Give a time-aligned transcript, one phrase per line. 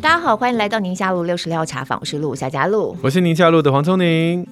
[0.00, 4.46] 大家好，欢迎来到宁夏路六十六号茶坊，我是陆夏佳璐，我是宁夏路的黄聪宁。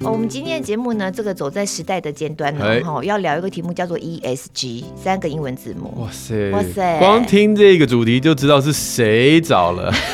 [0.00, 5.94] 哦，我们今天的节目呢，这个走在时代的尖端呢，哈、欸，要聊一个题目叫做 ESG，三个英文字母。
[6.02, 9.92] 哇塞，哇塞，光听这个主题就知道是谁找了。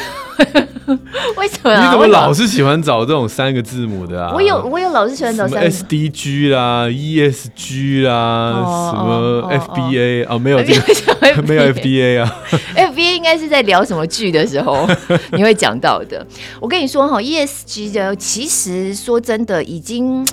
[1.36, 1.84] 为什么、啊？
[1.84, 4.32] 你怎么老是喜欢找这种三个字母的啊？
[4.34, 12.36] 我有，我有老是喜欢找三个什么 SDG 啦、ESG 啦、哦、什么 FBA 哦，哦，哦，没有这个，没有 FBA 啊。
[12.76, 14.88] FBA 应该是在聊什么剧的时候
[15.32, 16.26] 你会讲到的。
[16.60, 20.26] 我跟你说哈，ESG 的其实说真的已经。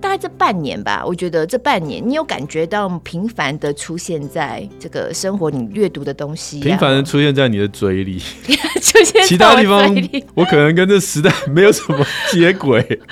[0.00, 8.18] 大概这半年吧，我觉得这半年你有感觉到频繁的出现在这个生活，你阅读的东西频繁的出现在你的嘴里，
[8.80, 9.94] 出现其他地方，
[10.34, 13.00] 我可能跟这时代没有什么接轨。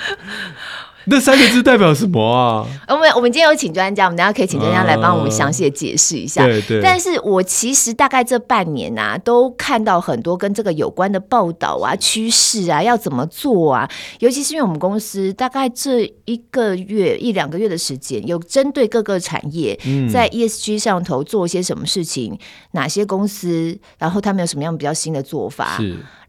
[1.09, 2.67] 那三个字代表什么啊？
[2.89, 6.45] 我们我们今天有请专家，我们等下可以请专家来帮我们详细的解释一下。
[6.45, 6.81] 对对。
[6.81, 13.89] 但是我其实大概这半年啊，都看到很多跟这个有关的报道啊、趋势啊，要怎么做啊？
[14.19, 19.79] 尤其是因为我们公司大概这一个月一两个月的时间，有针对各个产业
[20.11, 22.39] 在 ESG 上头做一些什么事情，嗯、
[22.71, 25.79] 哪些公司，然后他们有什么样比较新的做法？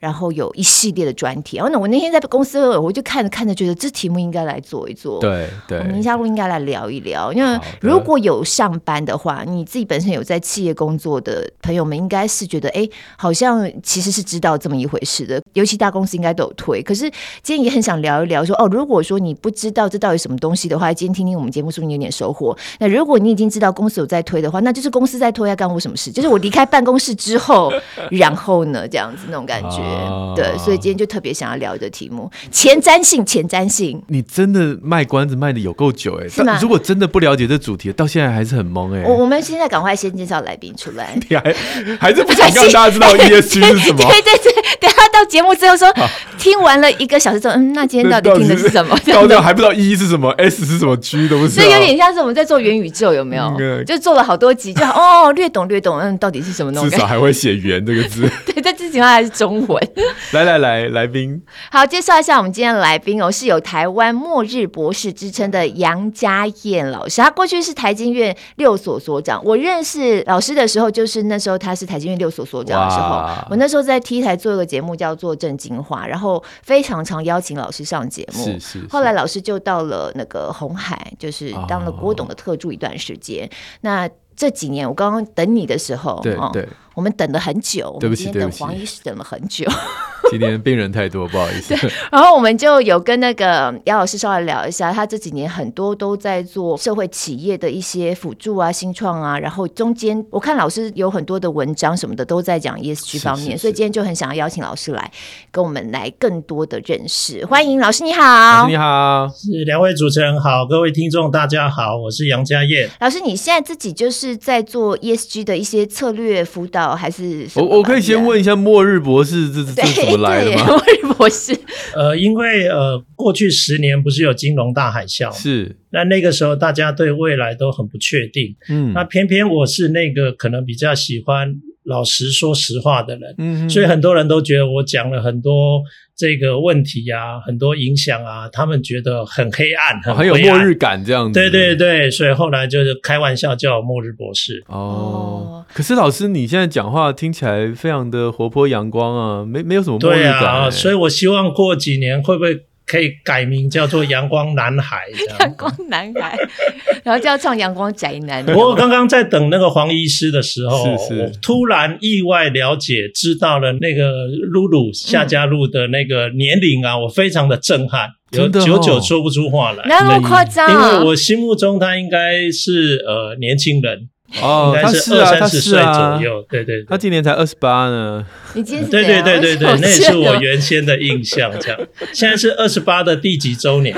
[0.00, 0.08] 是。
[0.08, 5.20] 然后有一系列的专题，然后呢，我那天在公司，我就看着看着，觉得这题目应该来做一做。
[5.20, 15.42] 对对，我们宁夏璐应该来聊一聊，因为如果有上班的话，你自己本身有在企业工作的朋友们，应该是觉得，哎，好像其实是知道这么一回事的。
[15.54, 16.80] 尤其大公司应该都有推。
[16.80, 17.10] 可是
[17.42, 22.56] 今天也很想聊一聊说，说哦，如果说你不知道这到底什么东西的话，今天听听我们节目，说不定有点收获？
[22.78, 26.10] 那如果你已经知道公司有在推的话，那就是公司在推，要干我什么事？
[26.10, 27.72] 就是我离开办公室之后，
[28.12, 29.87] 然后呢，这样子那种感觉。
[30.34, 34.00] 对，所以今天就特别想要聊一个题目：前瞻性，前瞻性。
[34.08, 36.58] 你真的卖关子卖的有够久哎、欸，是吗？
[36.60, 39.04] 如果真的不了解这主题，到现在还是很懵哎、欸。
[39.08, 41.18] 我我们现在赶快先介绍来宾出来。
[41.28, 41.54] 你还
[42.00, 43.98] 还是不想让大家知道 ESG 是什么？
[44.10, 45.92] 对对对，等下到节目之后说，
[46.38, 48.96] 听完了一个小时之后，嗯，那今天到底听的是什么？
[49.12, 51.62] 高调还不知道 E 是什么，S 是什么，G 都不知道。
[51.62, 53.44] 所以有点像是我们在做元宇宙，有没有？
[53.58, 56.90] 嗯、就做了好多集，就哦，略懂略懂，嗯，到底是什么东西？
[56.90, 58.30] 至少还会写“元”这个字。
[58.46, 59.77] 对，但最起码还是中文。
[60.32, 67.20] 来来来，来宾，好，介绍一下我们今天的来宾哦，是有台湾末日博士之称的杨家燕老师。
[67.20, 78.44] 他过去是台经院六所所长，我认识老师的时候，就是那时候他是台经院六所所长的时候，我那时候在 T 台做一个节目叫做《正经话》，然后非常常邀请老师上节目。
[78.44, 78.86] 是是，是。
[78.90, 83.46] 后来老师就到了那个红海，就是当了郭董的特助一段时间。
[83.46, 83.50] 哦、
[83.82, 86.62] 那这几年我刚刚等你的时候，对对。
[86.62, 89.64] 哦我们等了很久，对不起，等黄医师等了很久。
[90.32, 91.72] 今天病人太多，不好意思。
[92.10, 99.38] 然后我们就有跟那个杨老师稍微聊一下，他这几年很多都在做社会企业的一些辅助啊、新创啊。
[99.38, 105.08] 然后中间我看老师有很多的文章什么的都在讲 ESG 方面，所以今天就很想要邀请老师来
[105.52, 107.46] 跟我们来更多的认识。
[107.46, 108.22] 欢迎老师，你好。
[108.22, 112.90] 老师你好，是两位主持人好，各位听众大家好，我是杨家燕。
[113.00, 116.87] 老师，你现在自己就是在做 ESG 的一些策略辅导。
[116.94, 120.66] 还是我我可以先问一下末日博士这 这是怎么来的吗？
[120.66, 121.52] 末日博士，
[121.94, 125.76] 呃，因为呃过去十年不是有金融大海啸，是。
[125.90, 131.54] 那那个时候大家对未来都很不确定，嗯，那偏偏我是那个可能比较喜欢
[131.88, 135.82] 老实说实话的人，嗯，所以很多人都觉得我讲了很多。
[136.20, 141.38] 这个问题啊，很多影响啊，他们觉得很黑暗，很，暗，哦，很有末日感这样子。
[141.38, 144.64] 对对对，所以后来就是开玩笑叫末日博士。
[144.66, 150.40] 哦，可是老师，你现在讲话听起来非常的活泼阳光啊，没没有什么末日感。
[150.40, 152.64] 对啊，所以我希望过几年会不会。
[152.88, 155.02] 可以改名叫做阳光男孩，
[155.40, 156.36] 阳光男孩，
[157.04, 158.44] 然后就要唱阳光宅男。
[158.54, 170.70] 我刚刚在等那个黄医师的时候，是是我突然意外了解，知道了那个露露夏嘉璐的那个年龄啊，嗯、我非常的震撼，有久久说不出话来，那么夸张？
[170.72, 174.08] 因为我心目中他应该是呃年轻人。
[174.42, 178.24] 哦， 应该是二三十岁左右，对对，他今年才二十八呢。
[178.54, 181.50] 你今年对对对对对，那也是我原先的印象。
[181.58, 181.80] 这样，
[182.12, 183.96] 现在是二十八的第几周年？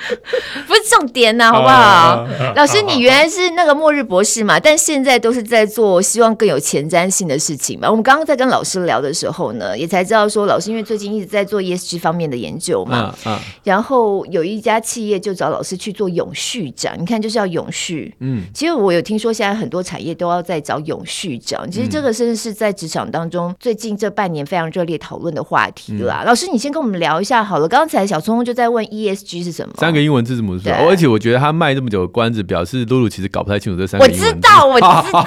[0.66, 2.26] 不是重点呐、啊，好不好？
[2.56, 7.88] 老师，你原来是那个末日博士嘛，但现在都是在做希望更有前瞻性的事情嘛。
[7.90, 13.14] 我们刚刚在跟老师聊的时候呢，也才知道说，老师因为最近一直在做 ESG 方面的研究嘛，
[13.62, 18.14] 然后有一家企业就找老师去做永续长，你看就是要永续。
[18.20, 26.22] 嗯，其实我有听说现在很多产业都要在找永续长，其实这个甚至是在职场当中最近这半年非常热烈讨论的话题啦。
[26.22, 27.68] 嗯、老师，你先跟我们聊一下好了。
[27.68, 30.76] 刚才小聪就在问 ESG 是什么，三个英文字母是吧？
[30.88, 34.26] 而且我觉得他卖这么久的关子，表示露露其实搞不太清楚这三个英文字。
[34.28, 34.80] 我知道， 我知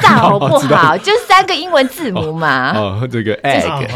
[0.07, 0.97] 道，好不 好？
[0.97, 2.71] 就三个英文字母嘛。
[2.77, 3.89] 哦，这个 egg。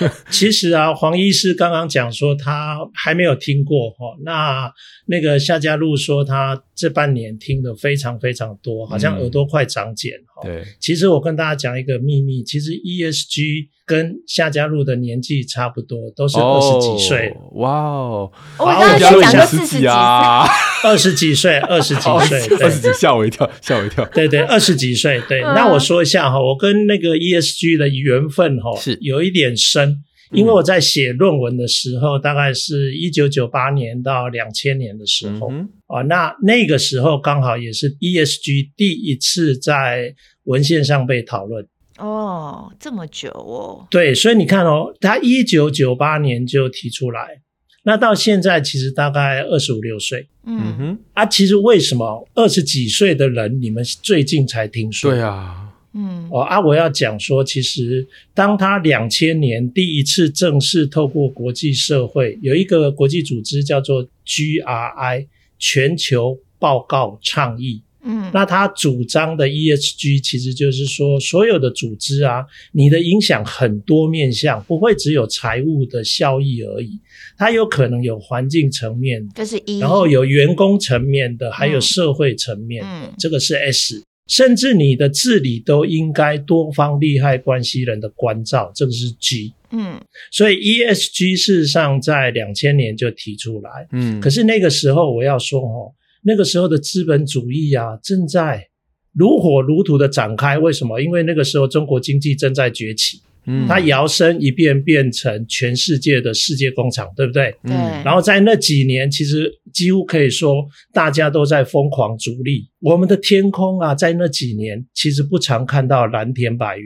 [0.30, 4.70] 其实啊，黄医师刚刚讲说他还没有听过哈，那
[5.06, 10.46] 那个夏家璐说他这半年听的非常非常多，好像耳朵快长茧哈。
[10.46, 17.34] 对，其实我跟大家讲一个秘密，其实 ESG 跟夏嘉璐的年纪差不多，都是二十几岁。
[17.54, 18.30] 哇哦，
[18.60, 20.46] 我刚刚讲的四十几 啊，
[20.84, 24.04] 二十几岁，二十几岁，二十几吓我一跳，吓我一跳。
[24.14, 25.20] 对对，二十几岁。
[25.28, 30.04] 对，那我说一下哈，我跟那个 ESG 的缘分哈是有一点深。
[30.30, 40.14] 因为我在写论文的时候，大概是一九九八年到两千年的时候，嗯、哼啊，那那个时候刚好也是 ESG 第一次在
[40.44, 41.66] 文献上被讨论。
[41.98, 43.86] 哦，这么久哦。
[43.90, 47.40] 对，所以你看哦，他一九九八年就提出来，
[47.82, 50.28] 那到现在其实大概二十五六岁。
[50.44, 55.10] 嗯哼，啊，其实为什么二十几岁的人你们最近才听说？
[55.10, 55.64] 对啊。
[55.94, 65.26] 嗯，哦啊，我要讲说，其实当他两千年第一次正式透过国际社会有一个国际组织叫做 GRI
[65.58, 76.98] 全球报告倡议，嗯，那他主张的 ESG 其实就是说，所有的组织啊，你的影响很多面向，不会只有财务的效益而已，
[77.36, 84.07] 它有可能有环境层面，这是 E，然后有员工层面的，还有社会层面，嗯，这个是 S。
[84.28, 89.54] 甚至你的治理都应该多方利害关系人的关照，这个是 G。
[89.70, 93.88] 嗯，所以 ESG 事实上在两千年就提出来。
[93.92, 95.92] 嗯，可是那个时候我要说哦，
[96.22, 98.68] 那个时候的资本主义啊正在
[99.12, 100.58] 如火如荼的展开。
[100.58, 101.00] 为什么？
[101.00, 103.20] 因为那个时候中国经济正在崛起。
[103.48, 107.54] 嗯，它摇身一变变成全世界的世界工厂，对不对？
[107.64, 107.72] 嗯，
[108.04, 112.68] 然后在那几年，其实几乎可以说大家都在疯狂逐利。
[112.80, 116.84] 我们的天空啊，在那几年其实不常看到蓝天白云，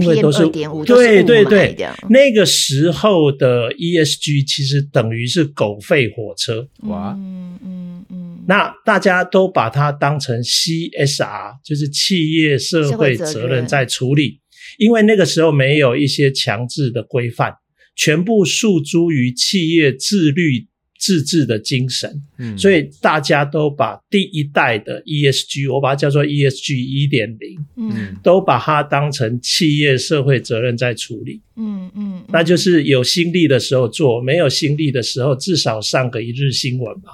[0.00, 0.46] 因为都是
[0.84, 1.74] 对对对，
[2.10, 14.38] 那个时候的 ESG 其实等于是狗吠火车，哇，嗯嗯嗯，那大家都把它当成 CSR，就是企业社会责任在处理。
[14.78, 17.54] 因为那个时候没有一些强制的规范，
[17.94, 20.66] 全部诉诸于企业自律
[20.98, 37.12] 自治的精神，嗯，所以大家都把第一代的 ESG，我把它叫做 ESG 一点零，嗯，都把它当成企业社会责任在处理，嗯嗯，那就是有心力的时候做，没有心力的时候至少上个一日新闻嘛，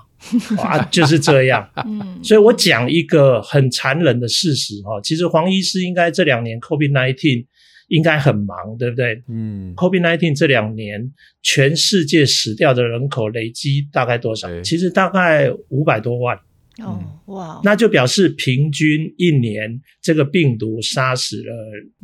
[0.63, 7.47] 啊，就是这样，嗯，所以我讲一个很残忍的事实哈，其实黄医师应该这两年 COVID-19。
[7.93, 9.23] 应该很忙，对不对？
[9.29, 11.13] 嗯，COVID-19 这两年，
[11.43, 14.49] 全世界死掉的人口累积大概多少？
[14.63, 16.39] 其实大概五百多万。
[16.79, 17.61] 哦，哇！
[17.63, 21.53] 那就表示平均一年这个病毒杀死了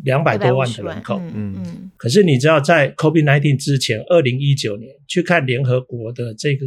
[0.05, 1.19] 两百多万的人口。
[1.35, 1.91] 嗯嗯。
[1.97, 6.67] 可是你知道，在 COVID-19 之前，二零一九年去看联合国的这个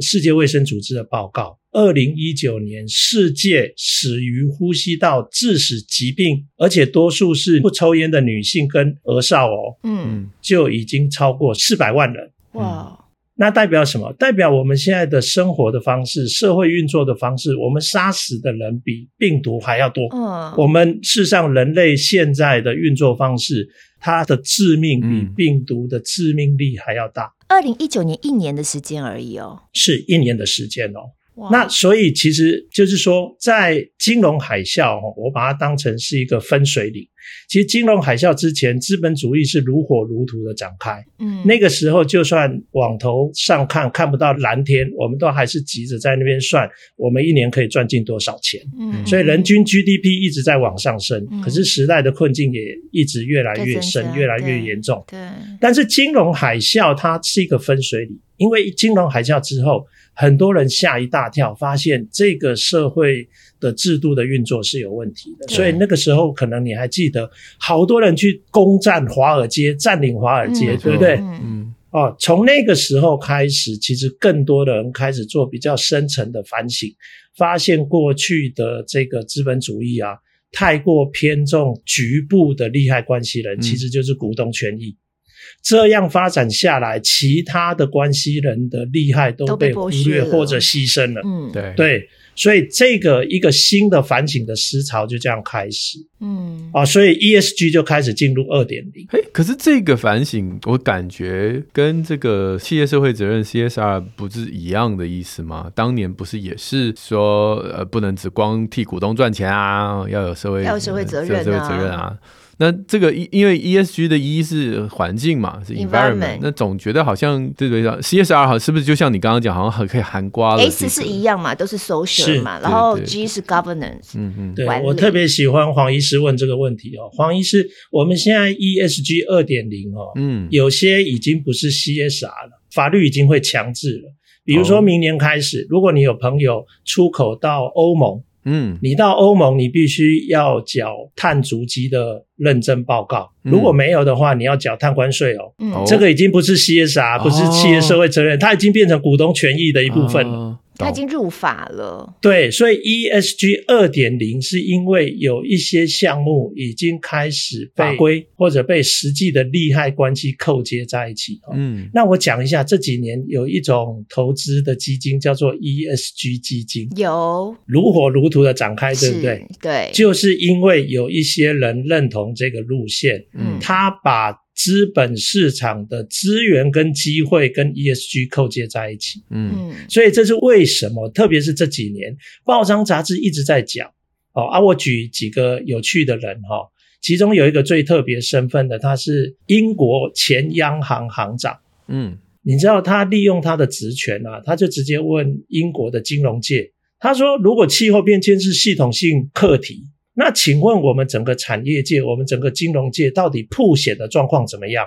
[0.00, 12.32] 世界卫生组织的报告，二零一九年世界死于呼吸道致死疾病，而且多数是不抽烟的女性跟儿少哦，嗯，就已经超过四百万人。
[12.54, 12.95] 哇！
[13.38, 14.10] 那代表什么？
[14.14, 20.04] 代表我们现在的生活的方式、社会运作的方式，我们杀死的人比病毒还要多。
[20.10, 23.68] 嗯，我们事实上人类现在的运作方式，
[24.00, 27.30] 它的致命比病毒的致命力还要大。
[27.48, 31.12] 二零一九年一年的时间而已哦，是一年的时间哦。
[31.36, 37.06] 哇那所以其实就是说，在金融海啸，我把它当成是一个分水岭。
[37.48, 41.04] 其实金融海啸之前，资本主义是如火如荼的展开。
[41.18, 48.60] 嗯，那个时候就算往头上看看不到蓝天，我们都还是急着在那边算，我们一年可以赚进多少钱。
[48.78, 51.26] 嗯，所以人均 GDP 一直在往上升。
[51.30, 52.60] 嗯，可是时代的困境也
[52.92, 55.04] 一直越来越深，越来越严重。
[55.08, 55.18] 对，
[55.60, 59.84] 但是金融海啸它是一个分水岭，因为金融海啸之后。
[60.16, 63.28] 很多人吓一大跳，发现这个社会
[63.60, 71.16] 的制度的运作是有问题的，所以那个时候可能你还记得，好多人去攻占华尔街，占领华尔街，嗯、对不对？
[71.16, 71.74] 嗯。
[71.90, 76.94] 哦，从那个时候开始，其实更多的人开始做比较深层的反省，
[77.36, 80.16] 发现过去的这个资本主义啊，
[80.52, 84.94] 太过偏重局部的利害关系人，其实就是股东权益。
[85.36, 91.20] 嗯这样发展下来，其他的关系人的利害都被忽略或者牺牲了。
[91.24, 95.98] 嗯，对对，所以这个一个新的反省的思潮就这样开始。
[96.20, 99.04] 嗯，啊，所以 ESG 就开始进入二点零。
[99.10, 105.68] 哎，可是这个反省，我感觉跟这个企业社会责任 CSR 不是一样的意思吗？
[105.74, 112.16] 当年不是也是说，呃，不能只光替股东赚钱啊，要有社会要有社会责任啊，社会责任啊。
[112.58, 123.26] 那这个因因为 E S G 的 E 是环境嘛，是 environment，, 那总觉得好像对对对，C S R 好是不是就像你刚刚讲，好像很可以含瓜了、这个、？S 是一样嘛，都是 social 嘛，然后 G
[123.26, 124.12] 是 governance。
[124.14, 138.22] 嗯嗯，对我特别喜欢黄医师问这个问题哦，黄医师，我们现在 E S G 二点零哦，嗯，有些已经不是 C S R 了，法律已经会强制了，比如说明年开始，哦、如果你有朋友出口到欧盟。
[138.46, 143.30] 嗯，你到欧盟，你必须要缴碳足迹的认证报告。
[143.42, 145.52] 如果没有的话，你要缴碳关税哦。
[145.58, 150.58] 嗯，这个已经不是 CSR，不是企业社会责任，它已经变成股东权益的一部分了。
[150.78, 161.40] 它已经入法了，对，所以 ESG 二点零是因为有一些项目已经开始法规或者被实际的利害关系扣接在一起。
[161.54, 169.46] 嗯，那我讲一下，这几年有一种投资的基金叫做 ESG 基金，有如火如荼的展开，对不对？
[169.60, 174.45] 对，就是因为有一些人认同这个路线，嗯，他把。
[174.56, 181.08] 资本市场的资源跟机会跟 ESG 扣接在一起，嗯，所以这是为什么？
[181.10, 183.86] 特别是这几年，报章杂志一直在讲。
[184.32, 186.70] 哦，啊，我举几个有趣的人哈，
[187.02, 191.58] 其中有一个最特别身份的，他是英国前央行行长，
[191.88, 199.84] 嗯，你知道他利用他的职权啊，他就直接问英国的金融界，他说：如果气候变迁是系统性课题。
[200.18, 204.86] 那请问我们整个产业界，我们整个金融界到底曝险的状况怎么样？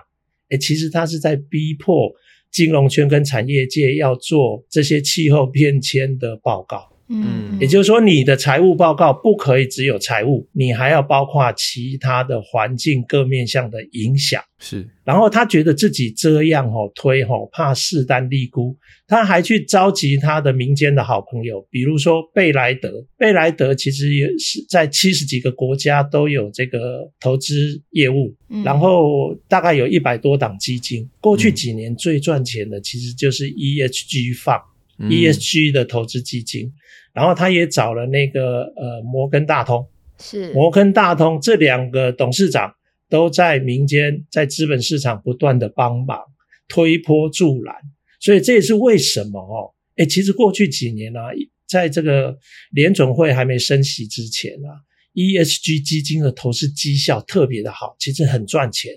[0.50, 2.12] 诶，其实他是在逼迫
[2.52, 6.90] 金融圈跟产业界要做这些气候变迁的报告。
[7.12, 14.40] 嗯，也就是说，你的财务报告不可以只有财务，你还要包括其他的环境各面向的影响。
[14.60, 23.04] 是，然后他觉得自己这样吼推吼，怕势单力孤，他还去召集他的民间的好朋友，比如说贝莱德。
[23.18, 31.10] 贝莱德其实也是在七十几个国家都有这个投资业务，嗯、然后大概有一百多档基金。
[31.20, 34.62] 过去几年最赚钱的其实就是 ESG Fund、
[35.00, 36.72] 嗯、ESG 的投资基金。
[37.14, 39.88] 然后他也找了那个呃摩根大通，
[40.20, 42.74] 是摩根大通这两个董事长
[43.10, 46.20] 都在民间在资本市场不断的帮忙
[46.68, 47.76] 推波助澜，
[48.20, 51.30] 所以这也是为什么哦，诶其实过去几年啊，
[51.68, 52.38] 在这个
[52.72, 54.82] 联准会还没升息之前啊
[55.16, 58.94] ，ESG 基金的投资绩效特别的好，其实很赚钱。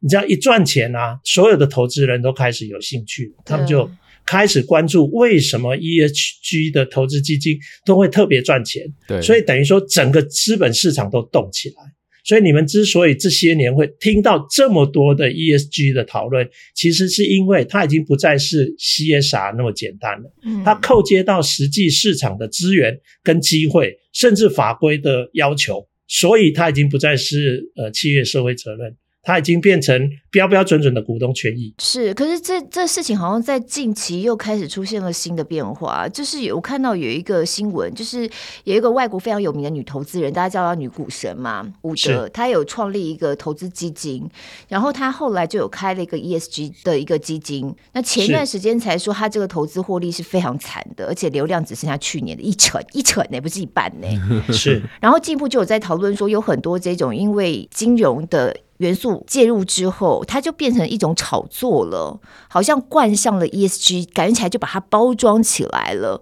[0.00, 3.90] 你知道一赚钱啊，所有的投资人都开始有兴趣，他们就。
[4.26, 11.76] 开始关注为什么 ESG 的投资基金都会特别赚钱，对，所以等于说整个资本市场都动起来。
[12.24, 28.96] 所以你们之所以这些年会听到这么多的 ESG 的讨论，其实是因为它已经不再是 CSR 那么简单了，嗯，它扣接到实际市场的资源跟机会，甚至法规的要求，所以它已经不再是呃企业社会责任。
[29.26, 31.74] 它已经变成标标准准的股东权益。
[31.78, 36.08] 是，可是这这事情好像在近期又开始出现了新的变化。
[36.08, 38.30] 就是有我看到有一个新闻，就是
[38.62, 44.24] 有一个外国非常有名的女投资人，大家叫她女股神嘛，伍德，她有创立一个投资基金，
[44.68, 47.74] 然后她后来就有开了一个 ESG 的一个基金。
[47.94, 54.06] 那前一段时间才说她这个投资获利是非常惨的，而且流量只剩下去年的一成 一成呢，不是一半呢。
[54.54, 58.56] 是，然后进一步就有在讨论说，有很多这种因为金融的。
[58.78, 66.20] 元素介入之后，它就变成一种炒作了，好像冠上了 ESG，感觉起来就把它包装起来了，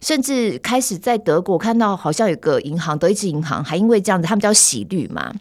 [0.00, 5.32] 甚至开始在德国看到，好像有个银行，德意志银行，还因为这样子，他们叫洗绿嘛，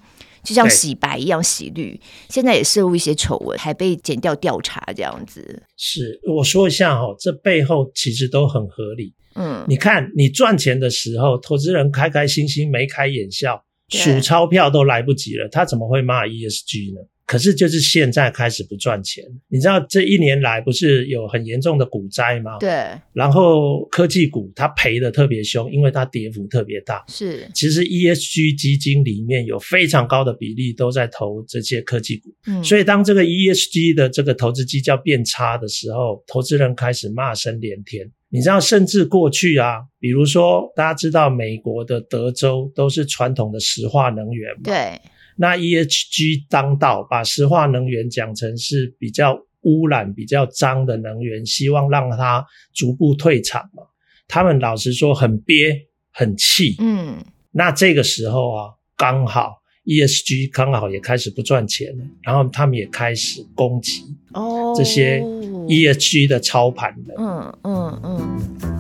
[0.43, 5.63] 就像洗白一样洗绿，现在也涉入一些丑闻，还被减掉调查这样子。
[5.75, 9.13] 是，我说一下哈，这背后其实都很合理。
[9.35, 13.62] 嗯，你看你赚钱的时候，投资人开开心心、眉开眼笑。
[13.95, 17.01] 数钞票都来不及了，他怎么会骂 ESG 呢？
[17.25, 19.23] 可是就是现在开始不赚钱。
[19.49, 22.59] 你知道这一年来不是有很严重的股灾吗？
[22.59, 22.69] 对。
[23.13, 27.03] 然后科技股它赔的特别凶，因为它跌幅特别大。
[27.07, 27.49] 是。
[27.55, 32.29] 其实 ESG 基金里面有非常高的比例都在投这些科技股。
[32.45, 32.63] 嗯。
[32.63, 38.07] 所以当这个 ESG 的这个投资绩效变差的时候，投资人开始骂声连天。
[38.35, 44.61] 你知道，甚至过去啊，比如说大家知道美国的德州都是传统的石化能源嘛？
[44.65, 45.01] 对。
[45.37, 53.83] 那 EHG 当道，把石化能源讲成是比较污染、比较脏的能源，希望让它逐步退场嘛。
[54.27, 56.75] 他们老实说很憋、很气。
[56.79, 57.17] 嗯，
[57.51, 65.19] 那这个时候啊，刚好 ESG 刚好也开始不赚钱了，然后他们也开始攻击哦这些
[65.67, 67.15] ESG 的操盘人。
[67.17, 68.75] 嗯嗯嗯。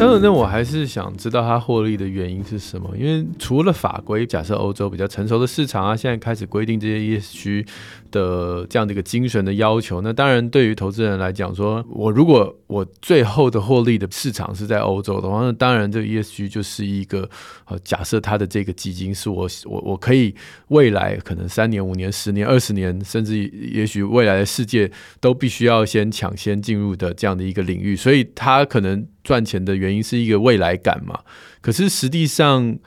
[0.00, 2.96] 那那我还是想知道它获利的原因是什么？
[2.96, 7.66] 因为除了法规，假设欧洲比较成熟的市场啊，现在开始规定这些 ESG
[8.10, 10.00] 的这样的一个精神的要求。
[10.00, 17.28] 那当然，对于投资人来讲，说我如果我最后的获利的市场是在欧洲的话，那当然这 ESG 就是一个
[17.66, 20.34] 呃，假设它的这个基金是我我我可以
[20.68, 24.90] 未来可能三年、五年、十年、二十年，甚至也许未来的世界
[25.20, 29.06] 都必须要先抢先进入的这样的一个领域，所以它可能。
[29.22, 31.20] 赚钱的原因是一个未来感嘛？
[31.60, 32.78] 可是实际上，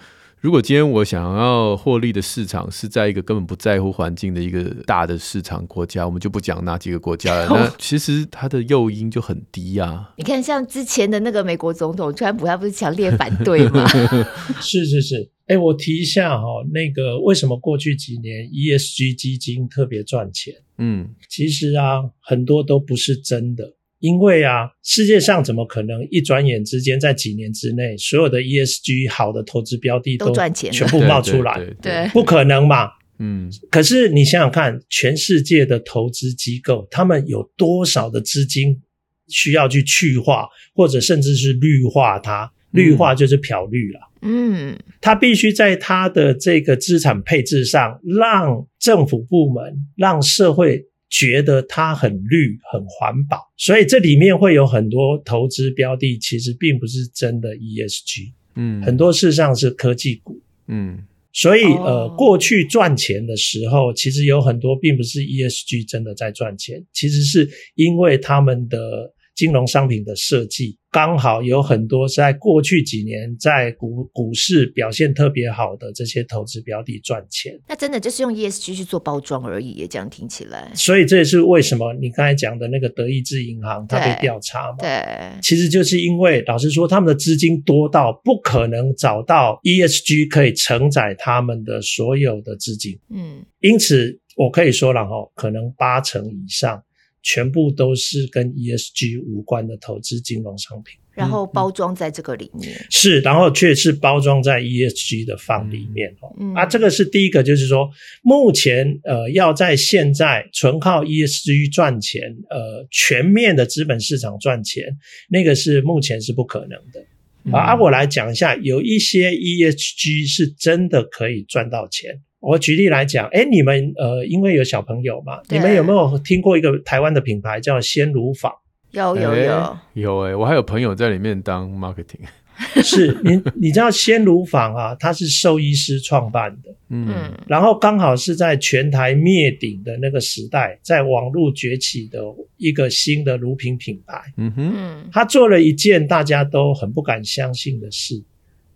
[0.42, 7.48] 如果今天我想要获利的市场是在一个根本不在乎环境的一个大的市场国家，我们就不讲哪几个国家了。
[7.56, 10.12] 那其实它的诱因就很低啊。
[10.18, 13.88] 你看，像之前的那个美国总统川普，他不是强烈反对吗？
[14.60, 15.30] 是是是。
[15.46, 20.54] 哎，我提一下哈，那个为什么过去几年 ESG 基金特别赚钱？
[20.78, 23.74] 嗯，其实啊，很多都不是真的。
[24.04, 31.58] 因为啊，世界上怎么可能一转眼之间，在几年之内，所有的 ESG 好的投资标的都赚钱，全部冒出来？
[31.82, 32.90] 对，不可能嘛。
[33.20, 33.50] 嗯。
[33.72, 38.82] 可是你想想看，全世界的投资机构，他们有多少的资金
[39.30, 42.52] 需要去去化，或者甚至是绿化它？
[42.72, 44.00] 绿化就是漂绿了。
[44.22, 44.78] 嗯。
[45.00, 50.88] 它必须在它的这个资产配置上，让政府部门，让社会。
[51.14, 70.78] 觉得它很绿、很环保，所以这里面会有很多投资标的，其实并不是真的 ESG，嗯，很多事实上是科技股，嗯，所以呃，过去赚钱的时候，其实有很多并不是 ESG 真的在赚钱，其实是因为他们的金融商品的设计。
[70.92, 80.72] 刚好有很多在过去几年在股股市表现特别好的这些投资标的赚钱，那真的就是用 ESG 去做包装而已，也这样听起来。
[80.76, 84.78] 所以这也是为什么你刚才讲的那个德意志银行它被调查嘛？
[84.82, 85.04] 对，
[85.42, 93.00] 其实就是因为老实说，他们的资金多到不可能找到 ESG 可以承载他们的所有的资金。
[93.10, 96.84] 嗯，因此我可以说了哈，可能八成以上。
[97.24, 102.74] 全部都是跟 ESG 无关的投资金融商品，然后包装在这个里面。
[102.74, 106.14] 嗯、是，然后却是包装在 ESG 的方里面。
[106.40, 107.90] 嗯，啊，这个是第一个，就是说，
[108.22, 114.84] 目前呃，要在现在纯靠 ESG 赚钱，呃，全面的资本市场赚钱，
[115.30, 117.06] 那个是目前是不可能的。
[117.46, 122.22] 嗯、啊，我来讲一下，有一些 ESG 是真的可以赚到钱。
[122.44, 128.52] 我举例来讲，哎，你们呃，因为有小朋友嘛，你们有没有听过一个台湾的品牌叫鲜乳坊？
[128.92, 132.20] 有有有有哎，我还有朋友在里面当 marketing。
[132.84, 137.08] 是你你知道鲜乳坊啊，它是兽医师创办的，嗯，
[137.48, 142.20] 然后刚好是在全台灭顶的那个时代，在网络崛起的
[142.58, 148.22] 一个新的乳品品牌，嗯哼，他做了一件大家都很不敢相信的事。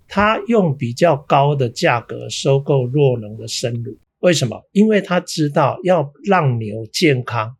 [0.07, 4.61] 他用比较高的价格收购弱农的生乳，为什么？
[4.71, 7.55] 因为他知道要让牛健康，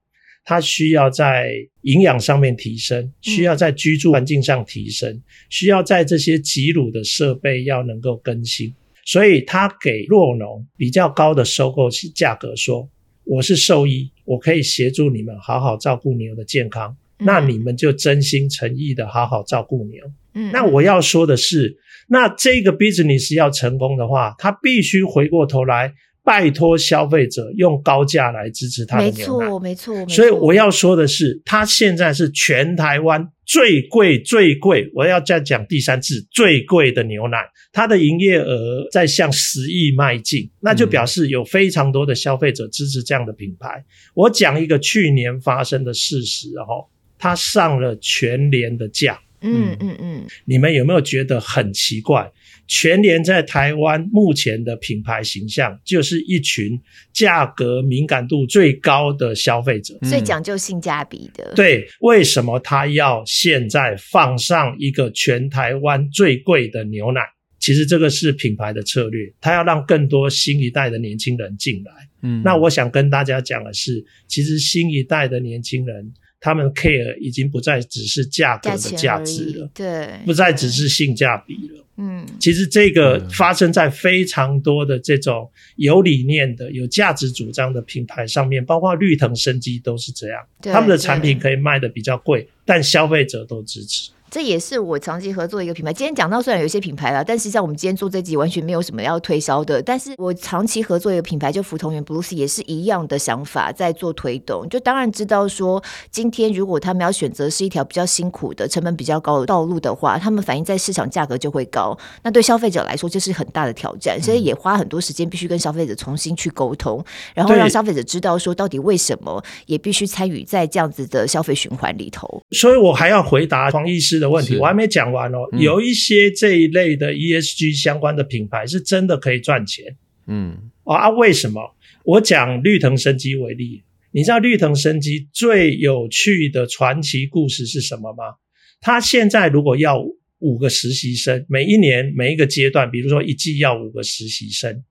[0.46, 8.74] 他需要在营养上面提升，需要在居住环境上提升，需要在这些挤乳的设备要能够更新，
[9.06, 12.90] 所以他给弱农比较高的收购价格，说
[13.26, 20.02] 我是兽医，我可以协助你们好好照顾牛的健康，那你们就真心诚意的好好照顾牛。
[20.38, 21.76] 嗯，那我要说的是。
[22.10, 29.18] 那这个 business 要成功的话，他必须回过头来拜托消费者用高价来支持他的牛奶。
[29.18, 30.16] 没错，没错，没错。
[30.16, 37.40] 所以我要说的是，他现在是全台湾最贵、最贵，我要再讲第三次，最贵的牛奶，
[37.74, 43.68] 它的营业额在向十亿迈进，那就表示有非常多的消费者支持这样的品牌。
[43.80, 46.88] 嗯、我讲一个去年发生的事实哦，
[47.20, 49.20] 它上了全联的架。
[49.42, 52.32] 嗯嗯嗯，你们有没有觉得很奇怪？
[52.68, 56.78] 全联在台湾目前的品牌形象，就是一群
[57.14, 61.54] 价格敏感度最高的消费者，最讲究性价比的。
[61.56, 67.22] 对，为什么他要现在放上一个全台湾最贵的牛奶？
[67.60, 71.92] 其实这个是品牌的策略，他要让更多新一代的年轻人进来。
[72.22, 81.84] 嗯，那我想跟大家讲的是，其实新一代的年轻人，他们 care 已经不再只是价格的价值了，对，不再只是性价比了。
[82.00, 94.12] 嗯，其实这个发生在非常多的这种有理念的、有价值主张的品牌上面，包括绿藤生机都是这样，他们的产品可以卖的比较贵，但消费者都支持。
[94.38, 95.92] 这也是我长期合作的一个品牌。
[95.92, 99.82] 今天讲到虽然有一些品牌啦，但实际上我们今天做这集完全没有什么要推销的。
[99.82, 104.70] 但是我长期合作一个品牌，就福同源 Bluesea 也是一样的想法在做推动。
[104.70, 111.98] 就当然知道说，今天如果他们要选择是一条比较辛苦的、成本比较高的道路的话，他们反映在市场价格就会高。
[112.22, 122.40] 那对消费者来说，这是很大的挑战，所以也花很多时间必须跟消费者重新去沟通，然后让消费者知道说到底为什么也必须参与在这样子的消费循环里头。
[122.52, 125.12] 所以我还要回答黄医师的问题，我还没讲。
[125.12, 129.96] 完哦，有一些这一类的 ESG 相关的品牌是真的可以赚钱，
[130.28, 131.76] 嗯，啊，为什么？
[132.04, 138.36] 我讲绿藤生机为例，你知道绿藤生机最有趣的传奇故事是什么吗？
[138.82, 140.04] 他现在如果要
[140.40, 144.84] 五个实习生，每一年每一个阶段，比如说一季要五个实习生，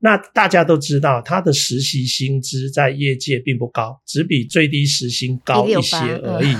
[0.00, 6.54] 那大家都知道他的实习薪资在业界并不高，只比最低时薪高一些而已。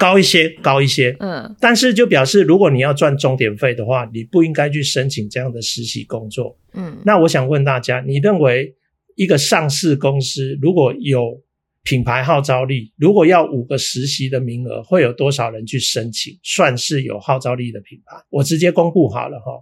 [0.00, 6.96] 高一些，高一些，嗯，但是就表示，如果你要赚钟点费的话，你不应该去申请这样的实习工作，嗯。
[7.04, 8.74] 那我想问大家，你认为
[9.14, 11.42] 一个上市公司如果有
[11.84, 16.38] 品牌号召力，如果要五个实习的名额，会有多少人去申请？
[16.42, 18.16] 算是有号召力的品牌？
[18.30, 19.52] 我直接公布好了哈，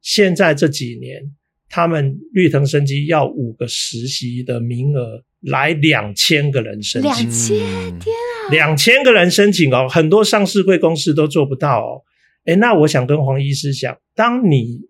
[0.00, 1.20] 现在这几年，
[1.68, 5.22] 他们绿藤生机要五个实习的名额。
[5.44, 7.58] 来两千个人申请，两千
[7.98, 12.02] 天啊，两千个人申请哦，很多上市贵公司都做不到哦。
[12.46, 14.80] 诶，那我想跟黄医师讲，当你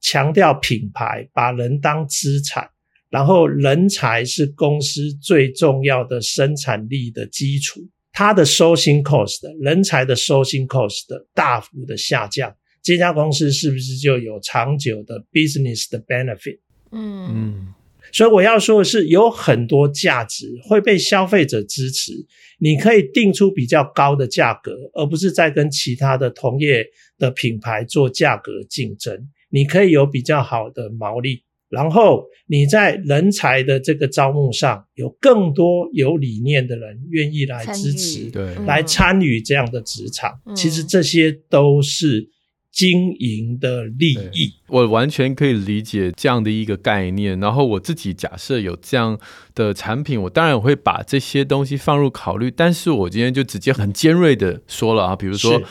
[0.00, 2.68] 强调品牌，把人当资产，
[3.10, 7.80] 然后人才是公司最重要的生产力的基础，
[8.12, 16.58] 它的 sourcing cost，人才的 sourcing cost 大幅的下降，这家公司是不是就有长久的 business 的 benefit？
[16.90, 17.74] 嗯嗯。
[18.14, 22.12] 所以我要说的是，有很多价值会被消费者支持。
[22.60, 26.86] 你可以定出比较高的价格，而不是在跟其他的同业
[27.18, 29.28] 的品牌做价格竞争。
[29.50, 40.32] 你可以有比较好的毛利，然后你在人才的这个招募上有更多有理念的人愿意来支持，对，来参与这样的职场。
[40.54, 42.30] 其实这些都是。
[42.74, 47.38] 经营的利益，我完全可以理解这样的一个概念。
[47.38, 49.18] 然后我自己假设有这样
[49.54, 52.50] 的产品，我当然会把这些东西放入考虑。
[52.50, 55.62] 但是我今天就直接很尖锐的说了啊，比如说。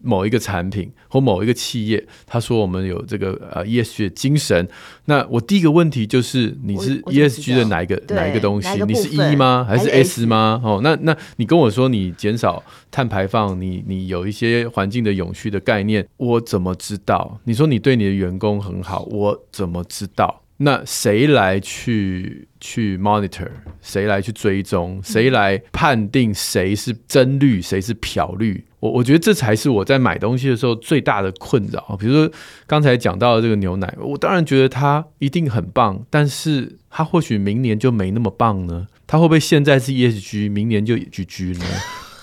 [0.00, 4.68] 某一个产品或某一个企业，他说我们有这个呃 ESG 的精神，
[5.06, 8.68] 那我第一个问题就是你是 ESG 的哪一个哪一个东西？
[8.84, 9.64] 你是 E 吗？
[9.68, 10.60] 还是 S 吗？
[10.64, 17.40] 哦，那那你跟我说你减少碳排放，你你有一些环境的永续的概念，我怎么知道？
[17.44, 20.42] 你说你对你的员工很好，我怎么知道？
[20.60, 23.48] 那谁来去去 monitor？
[23.80, 25.00] 谁来去追踪？
[25.04, 28.64] 谁来判定谁是真绿，谁是漂绿？
[28.80, 31.96] 我我觉得这才是我在买东西的时候最大的困扰。
[31.98, 32.30] 比如说
[32.66, 38.86] 刚才讲到的这个牛奶，我当然觉得它一定很棒，但是它或许明年就没那么棒呢？
[39.06, 41.64] 它会不会现在是 ESG，明年就 GG 呢？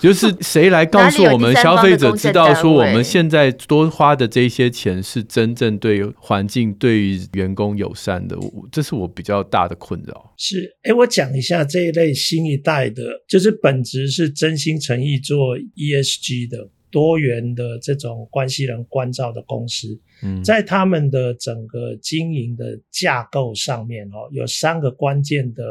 [0.00, 8.36] 就是谁来告诉我们消费者知道说我们现在多花的这些钱是真正对环境、对于员工友善的？
[8.70, 10.34] 这是我比较大的困扰。
[10.36, 25.62] 是，哎，我讲一下这一类新一代的，就是本质是真心诚意做 ESG 的多元的这种关系人关照的公司，嗯，在他们的整个经营的架构上面，哦，有三个关键的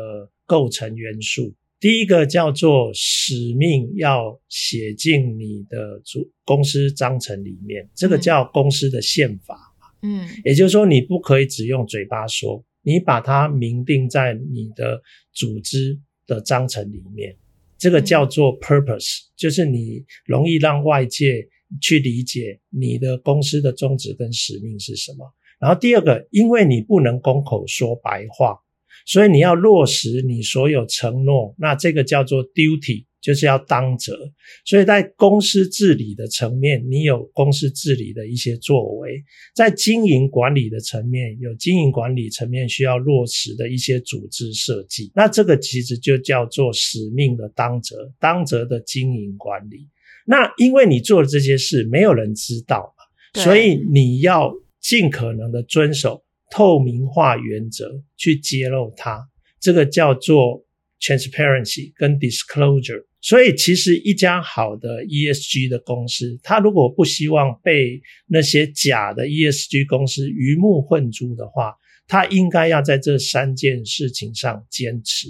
[0.46, 1.54] 构成元素。
[1.86, 9.56] 第一个叫做使命，要写进你的主公司章程里面，这个叫公司的宪法。
[10.02, 15.00] 嗯，也就是说，你不可以只用嘴巴说，你把它明定在你的
[15.32, 15.96] 组织
[16.26, 17.38] 的章程里面，
[17.78, 21.48] 这个叫做 purpose，就是你容易让外界
[21.80, 25.32] 去理解你的公司的宗旨跟使命是什么。
[25.60, 28.58] 然后第二个，因为你不能空口说白话。
[29.06, 34.18] 所以你要落实你所有承诺，那这个叫做 duty，就是要当责。
[34.66, 39.12] 所以在公司治理的层面，你有公司治理的一些作为；
[39.56, 45.12] 在经营管理的层面，有经营管理层面需要落实的一些组织设计。
[45.16, 49.88] 那这个其实就叫做使命的当责，当责的经营管理。
[50.26, 59.28] 那因为你做的这些事，没有人知道嘛，所以你要尽可能的遵守透明化原则去揭露它。
[59.60, 60.64] 这个叫做
[61.02, 63.06] transparency 跟 disclosure。
[63.22, 71.74] 所以其实一家好的 ESG 的公司，它如果不希望被那些假的 ESG 公司鱼目混珠的话，
[72.08, 75.30] 它应该要在这三件事情上坚持。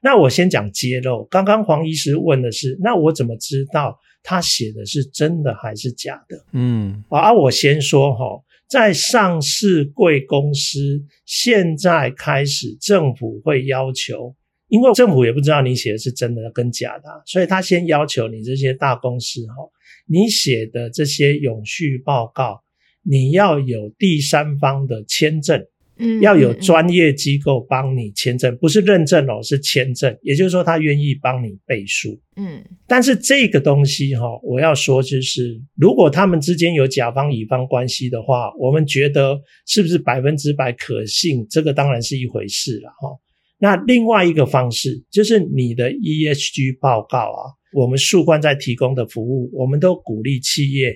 [0.00, 1.24] 那我先讲揭露。
[1.24, 6.44] 刚刚黄医师问的是，那我怎么知道他写的是真的还是假的？
[6.52, 8.24] 嗯，啊，我先说哈。
[8.68, 14.34] 在上市贵公司，现在开始政府会要求，
[14.68, 19.54] 因为政府也不知道你写的是真的跟假的，所以他先要求你这些大公司哈，
[20.06, 22.62] 你写的这些永续报告，
[23.02, 25.64] 你要有第三方的签证。
[25.98, 30.14] 嗯，要有专业机构帮你签证，不是认证哦，是签证。
[30.22, 32.20] 也就是说，他愿意帮你背书。
[32.36, 41.46] 嗯，但是这个东西哈，我要说就是，如果他们之间有甲方乙方关系的话，我们觉得是不是百分之百可信？
[41.48, 43.16] 这个当然是一回事了哈。
[43.58, 47.40] 那另外一个方式就是你的 ESG 报告啊，
[47.72, 50.94] 我们树冠在提供的服务，我们都鼓励企业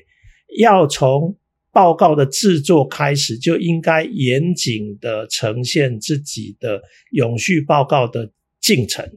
[0.59, 1.35] 要从。
[1.73, 8.29] 报告的制作开始就应该严谨的呈现自己的永续报告的
[8.61, 9.09] 进程，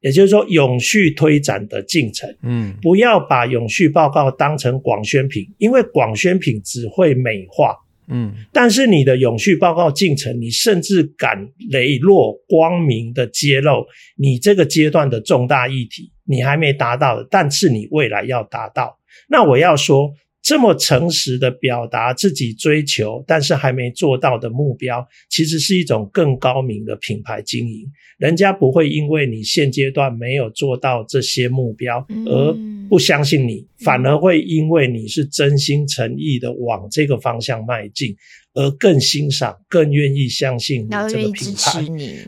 [0.00, 2.32] 也就是说永续推展的进程。
[2.42, 7.74] 嗯，不要把永续报告当成广宣品，因为广宣品只会美化。
[8.06, 13.84] 嗯，但是你的永续报告进程，你甚至敢磊落光明的揭露
[14.16, 18.98] 你这个阶段的重大议题，你还没达到的，但是你未来要达到。
[19.28, 20.12] 那我要说。
[20.42, 27.86] 这么诚实的表达自己追求但是还没做到的目标，其实是一种更高明的品牌经营。
[28.18, 32.56] 人家不会因为你现阶段没有做到这些目标而
[32.88, 38.16] 不相信你，反而会因为你是真心诚意的往这个方向迈进，
[38.54, 41.84] 而更欣赏、更愿意相信你这个品牌。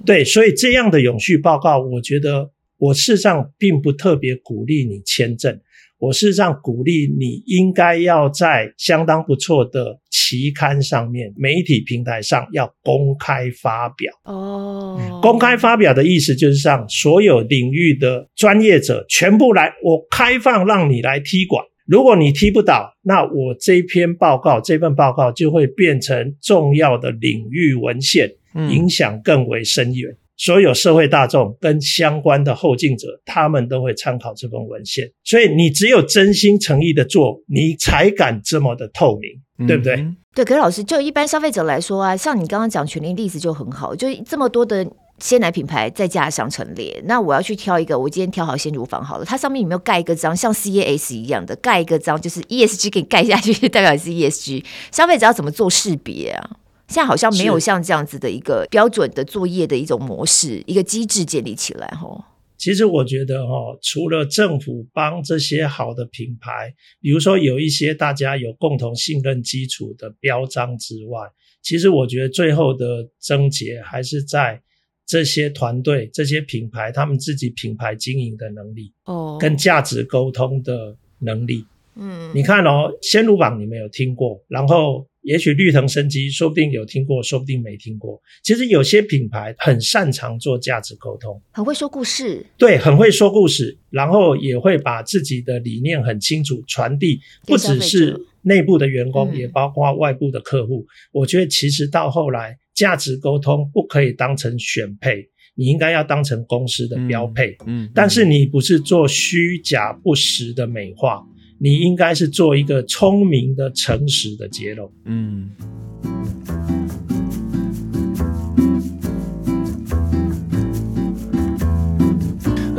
[0.06, 5.60] 对，所以这样的永续报告，我觉得我事实上并不特别鼓励你签证。
[6.02, 14.12] 我事实上鼓励你应该要在相当不错的期刊上面、媒体平台上要公开发表。
[14.24, 21.64] 哦，公开发表的意思就是让所有领域的专业者全部来，我开放让你来踢馆。
[21.86, 30.12] 如果你踢不倒，那我这篇报告、这份报告就会变成重要的领域文献，影响更为深远。
[30.36, 35.04] 所有社会大众跟相关的后进者，他们都会参考这份文献。
[35.24, 39.96] 所以你只有真心诚意的做，你才敢这么的透明，嗯、对不对？
[40.34, 40.44] 对。
[40.44, 44.84] 可是老师，就一般消费者来说啊，像你刚刚讲全联例子就很好，就这么多的
[45.18, 54.64] 鲜奶品牌在家上陈列，那我要去挑一个，我今天挑好鲜乳坊好了，它上面有没有盖一个章，像 CAS 一样的盖一个章，就是 ESG 给你盖下去，代表是 ESG。
[54.90, 56.50] 消费者要怎么做识别啊？
[56.92, 62.28] 现在好像没有像这样子的一个标准的作业的一种模式，一个机制建立起来哈。
[62.58, 71.20] 其实我觉得哦，除了政府帮这些好的品牌，比如说有一些大家有共同信任基础的标章之外，
[71.62, 74.60] 其实我觉得最后的症结还是在
[75.06, 81.64] 这些团队、这些品牌他们自己品牌经营的能力哦，跟价值沟通的能力。
[81.96, 85.06] 嗯，你看哦，鲜乳榜你没有听过，然后。
[85.22, 88.20] 也许绿藤生机说不定有听过，说不定没听过。
[88.42, 92.44] 其实有些品牌很擅长做价值沟通，很会说故事。
[92.58, 100.86] 对，很会说故事，然后也会把自己的理念很清楚传递，不只是内部的员工，嗯、也包括外部的客户。
[101.12, 107.52] 我觉得其实到后来，价值沟通不可以当成选配，你应该要当成公司的标配。
[107.66, 111.24] 嗯，嗯，但是你不是做虚假不实的美化。
[111.62, 114.90] 你应该是做一个聪明的、诚实的揭露。
[115.04, 115.48] 嗯。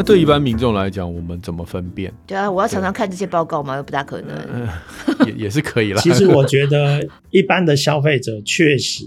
[0.04, 2.14] 那对一般民众来讲，我们怎么分辨？
[2.28, 3.82] 对啊，我要常常看这些报告吗？
[3.82, 4.36] 不大可能。
[4.52, 4.68] 嗯，
[5.26, 6.02] 也也是可以啦。
[6.02, 9.06] 其实我觉得，一般的消费者确实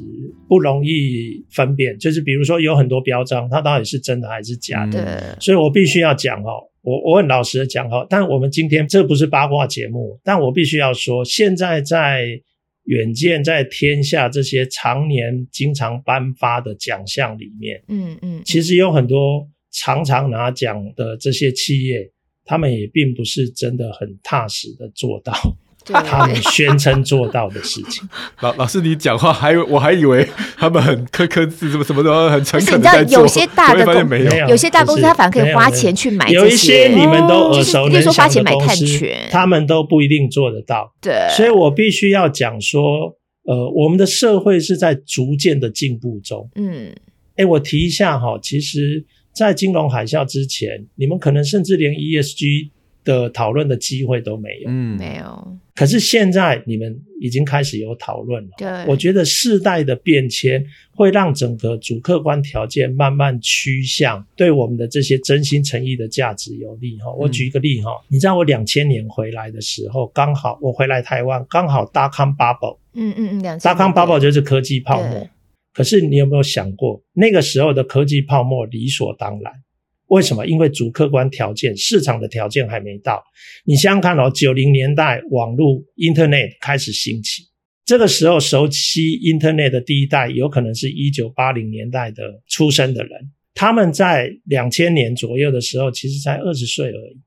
[0.49, 1.99] 不容易分辨。
[1.99, 5.05] 就是比如说，有很多标章，它到底是真的还是假的？
[5.05, 5.41] 对。
[5.41, 6.65] 所以我必须要讲哦。
[6.83, 12.41] 我我很老实的讲哈，但我们今天这不是八卦节目，但我必须要说，现在在
[12.85, 22.11] 远见、在天下这些常年经常颁发的奖项里面，嗯嗯，其实有很多常常拿奖的这些企业，
[22.45, 25.33] 他们也并不是真的很踏实的做到。
[26.05, 28.03] 他们宣称做到的事情，
[28.43, 33.21] 老老师，你讲话还我还以为他们很苛刻字，什么什么都很诚恳的在做。
[33.21, 36.29] 有些大的公司，有些大公司他反而可以花钱去买。
[36.29, 38.85] 有一些你们都耳熟能详的公司，
[39.31, 40.93] 他们都不一定做得到。
[41.01, 42.83] 对，所以我必须要讲说，
[43.45, 46.51] 呃，我们的社会是在逐渐的进步中。
[46.57, 46.93] 嗯，
[47.37, 49.07] 哎，我提一下哈，其实，
[49.37, 52.71] 在金融海啸之前，你们可能甚至连 ESG
[53.05, 54.71] 的讨论的机会都没有。
[54.71, 55.59] 嗯，没有。
[55.75, 67.13] 可是现在你们已经开始有讨论了，对，我觉得世代的变迁会让整个主客观条件慢慢趋向对我们的这些真心诚意的价值有利哈。
[67.13, 75.29] 我举一个例哈，你知道我两千年回来的时候，刚好我回来台湾，刚好 dot-com bubble，嗯嗯嗯，两 dot-com bubble 就是科技泡沫。
[75.77, 79.53] 可是你有没有想过，那个时候的科技泡沫理所当然？
[80.07, 80.47] 为什么？
[80.47, 83.23] 因为主客观条件、市场的条件还没到。
[83.67, 87.43] 你想想看哦，九零年代网络 Internet 开始兴起，
[87.85, 97.21] 这个时候熟悉 Internet 的第一代，有可能是一九八零年代的出生的人，他们在两千年左右的时候，其实才二十岁而已。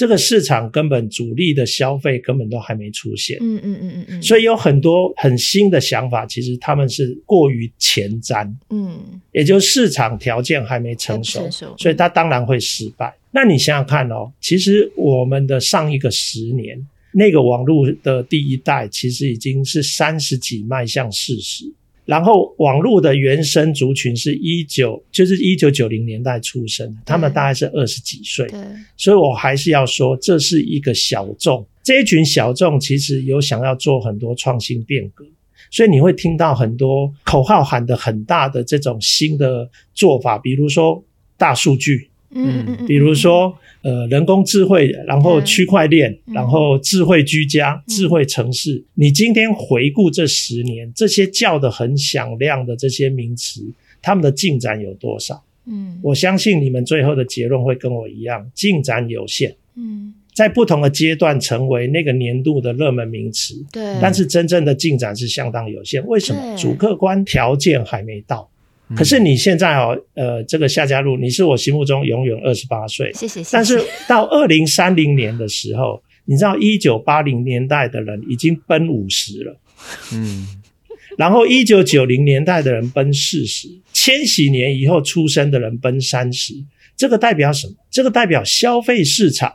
[0.00, 8.98] 这个市场根本主力的消费根本都还没出现，嗯嗯嗯嗯嗯，所以有很多很新的想法，其实他们是过于前瞻，嗯，
[9.32, 13.14] 也就是市场条件还没成熟，成熟，所以它当然会失败。
[13.30, 16.82] 那你想想看哦，其实我们的上一个十年，
[17.12, 21.70] 那个网络的第一代，其实已经是三十几迈向四十。
[22.10, 28.50] 然后网络的原生族群是一九，就是一九九零年代出生，他们大概是二十几岁，
[28.96, 35.24] 所以我还是要说，这是一个小众，这一群小众其实有想要做很多创新变革，
[35.70, 41.04] 所以你会听到很多口号喊得很大的这种新的做法，比如说
[41.38, 42.09] 大数据。
[42.32, 48.84] 嗯嗯，比如说，呃，人工智慧，然后区块链，然后智慧居家、智慧城市。
[48.94, 53.62] 你今天回顾这十年，这些叫的很响亮的这些名词，
[54.00, 55.42] 他们的进展有多少？
[55.66, 59.54] 嗯，我相信你们最后的结论会跟我一样，进展有限。
[59.76, 66.04] 嗯，在不同的阶段成为那个年度的热门名词，对，但是真正的进展是相当有限。
[66.06, 66.56] 为什么？
[66.56, 68.48] 主客观条件还没到。
[68.96, 73.12] 可是你现在哦，呃，这个夏家路，你是我心目中永远二十八岁。
[73.12, 73.40] 谢谢。
[73.52, 79.60] 但是到二零三零年的时候，你知道一九八零年代的人已经奔五十了，
[80.12, 80.44] 嗯，
[81.16, 86.54] 然后一九九零年代的人奔四十，千禧年以后出生的人奔三十。
[86.96, 87.74] 这个代表什么？
[87.92, 89.54] 这个代表消费市场、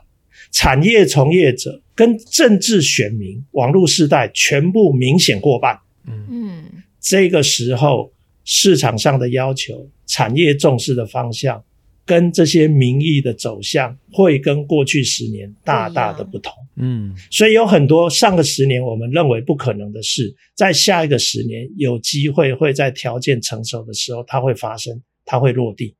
[0.50, 5.78] 产业从业者跟政治选民、网络世代全部明显过半。
[6.08, 6.64] 嗯，
[6.98, 8.12] 这个时候。
[8.46, 11.62] 市场上的要求、产业重视的方向，
[12.06, 16.52] 跟这些民意的走向，会跟过去十年大大的不同。
[16.76, 25.96] 嗯，所以有很多上个十年我们认为不可能的事，在下一个十年有机会会在条件成熟的时候，它会发生，它会落地。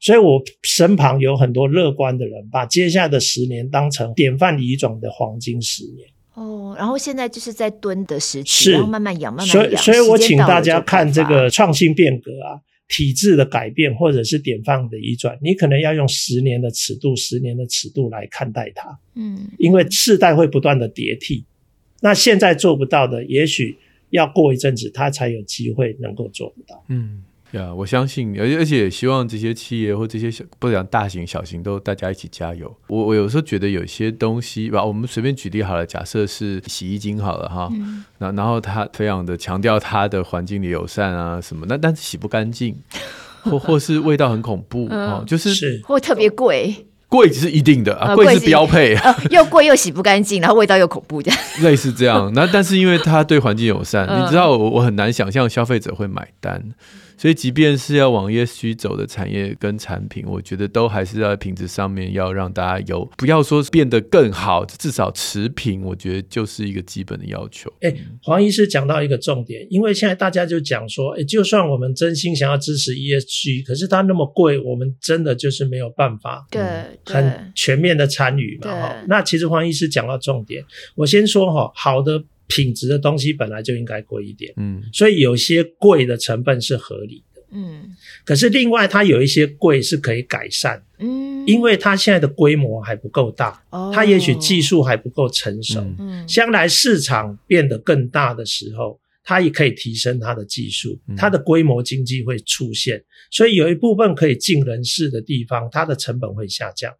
[0.00, 6.06] 所以我身旁有很多乐观的人，把接下来的十年当成典范移转的黄金十年。
[6.38, 9.64] 哦，然后现在就是在蹲的时期，然后慢慢养，慢慢养。
[9.64, 18.98] 所以，所以我请大家看这个创新变革啊，体制的改变，或者是典范的移转，你可能要用十年的尺度，十年的尺度来看待它。
[19.14, 21.44] 嗯，因为世代会不断的迭替，
[22.00, 23.76] 那现在做不到的，也许
[24.10, 26.84] 要过一阵子，他才有机会能够做得到。
[26.88, 27.24] 嗯。
[27.52, 32.74] 呀，yeah, 我相信，而且而且也希望这些企业或这些小，不讲大型小型，都大家一起加油。
[32.88, 42.76] 我我有时候觉得有些东西吧，我们随便举例好了，假设是洗衣精好了哈，嗯、然然后它非常的强调它的环境里友善啊什么，那但是洗不干净，
[43.42, 52.30] 或或是味道很恐怖啊，就是，是或特别贵，贵是一定的啊，贵是标配， 呃、又贵又洗不干净，然后味道又恐怖这样，类似这样。
[52.34, 56.62] 那但是因为它对环境友善， 嗯、你知道我我很难想象消费者会买单。
[57.18, 67.72] 所以，即便是要往 ESG 走的产业跟产品，我觉得都还是在品质上面要让大家有，不要说变得更好，至少持平，我觉得就是一个基本的要求。
[67.80, 76.62] 哎，黄医师讲到一个重点，因为现在大家就讲说，哎，就算我们真心想要支持 ESG，可是它那么贵，我们真的就是没有办法，对，
[77.04, 78.70] 很全面的参与嘛。
[78.70, 82.22] 哈，那其实黄医师讲到重点，我先说哈，好的。
[82.48, 106.92] 品质的东西本来就应该贵一点，嗯，所以有些贵的成本是合理的，嗯，可是另外它有一些贵是可以改善，嗯，因为它现在的规模还不够大，哦，它也许技术还不够成熟，嗯，将来市场变得更大的时候，它也可以提升它的技术，它的规模经济会出现，所以有一部分可以尽人事的地方，它的成本会下降。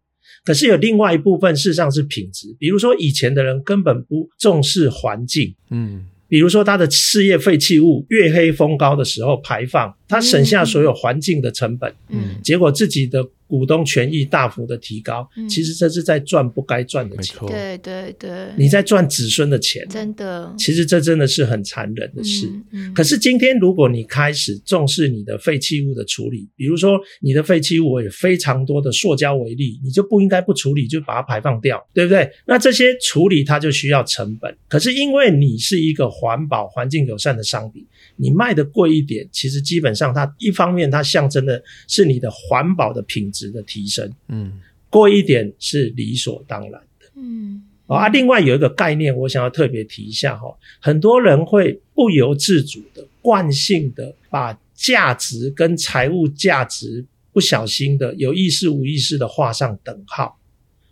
[0.45, 6.05] 可是有另外一部分事实上是品质，比如说以前的人根本不重视环境，嗯。
[6.27, 13.25] 比如说，他的事业废弃物月黑风高的时候排放，他省下所有环境的成本，嗯，结果自己的。
[13.49, 17.35] 股东权益大幅的提高，嗯、其实这是在赚不该赚的钱。
[17.47, 20.53] 对对对，你在赚子孙的钱，真的。
[20.55, 22.45] 其实这真的是很残忍的事。
[22.45, 32.29] 嗯嗯、可是今天，如果你开始重视你的废弃物的处理，比如说你的废弃物有非常多的塑胶为例，你就不应该不处理，就把它排放掉，对不对？
[32.45, 34.55] 那这些处理它就需要成本。
[34.67, 37.83] 可是因为你是一个环保、环境友善的商品，
[38.19, 43.49] 你卖的贵一点，其实基本上它一方面它象征的是你的环保的品质。
[43.49, 44.59] 的提升，嗯，
[44.91, 57.03] 贵一点是理所当然的，嗯，啊，另外有一个概念，我想要特别提一下哈，很多人会不由自主的、惯性的把价值跟财务价值
[57.33, 60.37] 不小心的、有意识无意识的画上等号，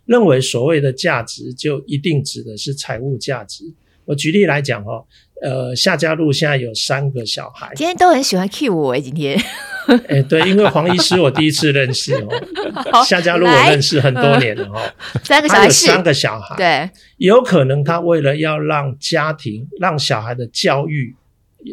[0.04, 3.72] 认为所谓的价值就一定指的是财务价值。
[4.08, 5.04] 我举例来讲哦，
[5.42, 9.38] 呃，夏家路现在有三个小孩，今天都很喜欢 cue 我诶，今天。
[9.86, 12.28] 哎、欸，对，因为黄医师我第一次认识哦，
[13.06, 14.80] 夏家路我认识很多年了哦，
[15.24, 21.14] 三个小孩，有三个小孩，对，有可能他为了要让家庭、让小孩的教育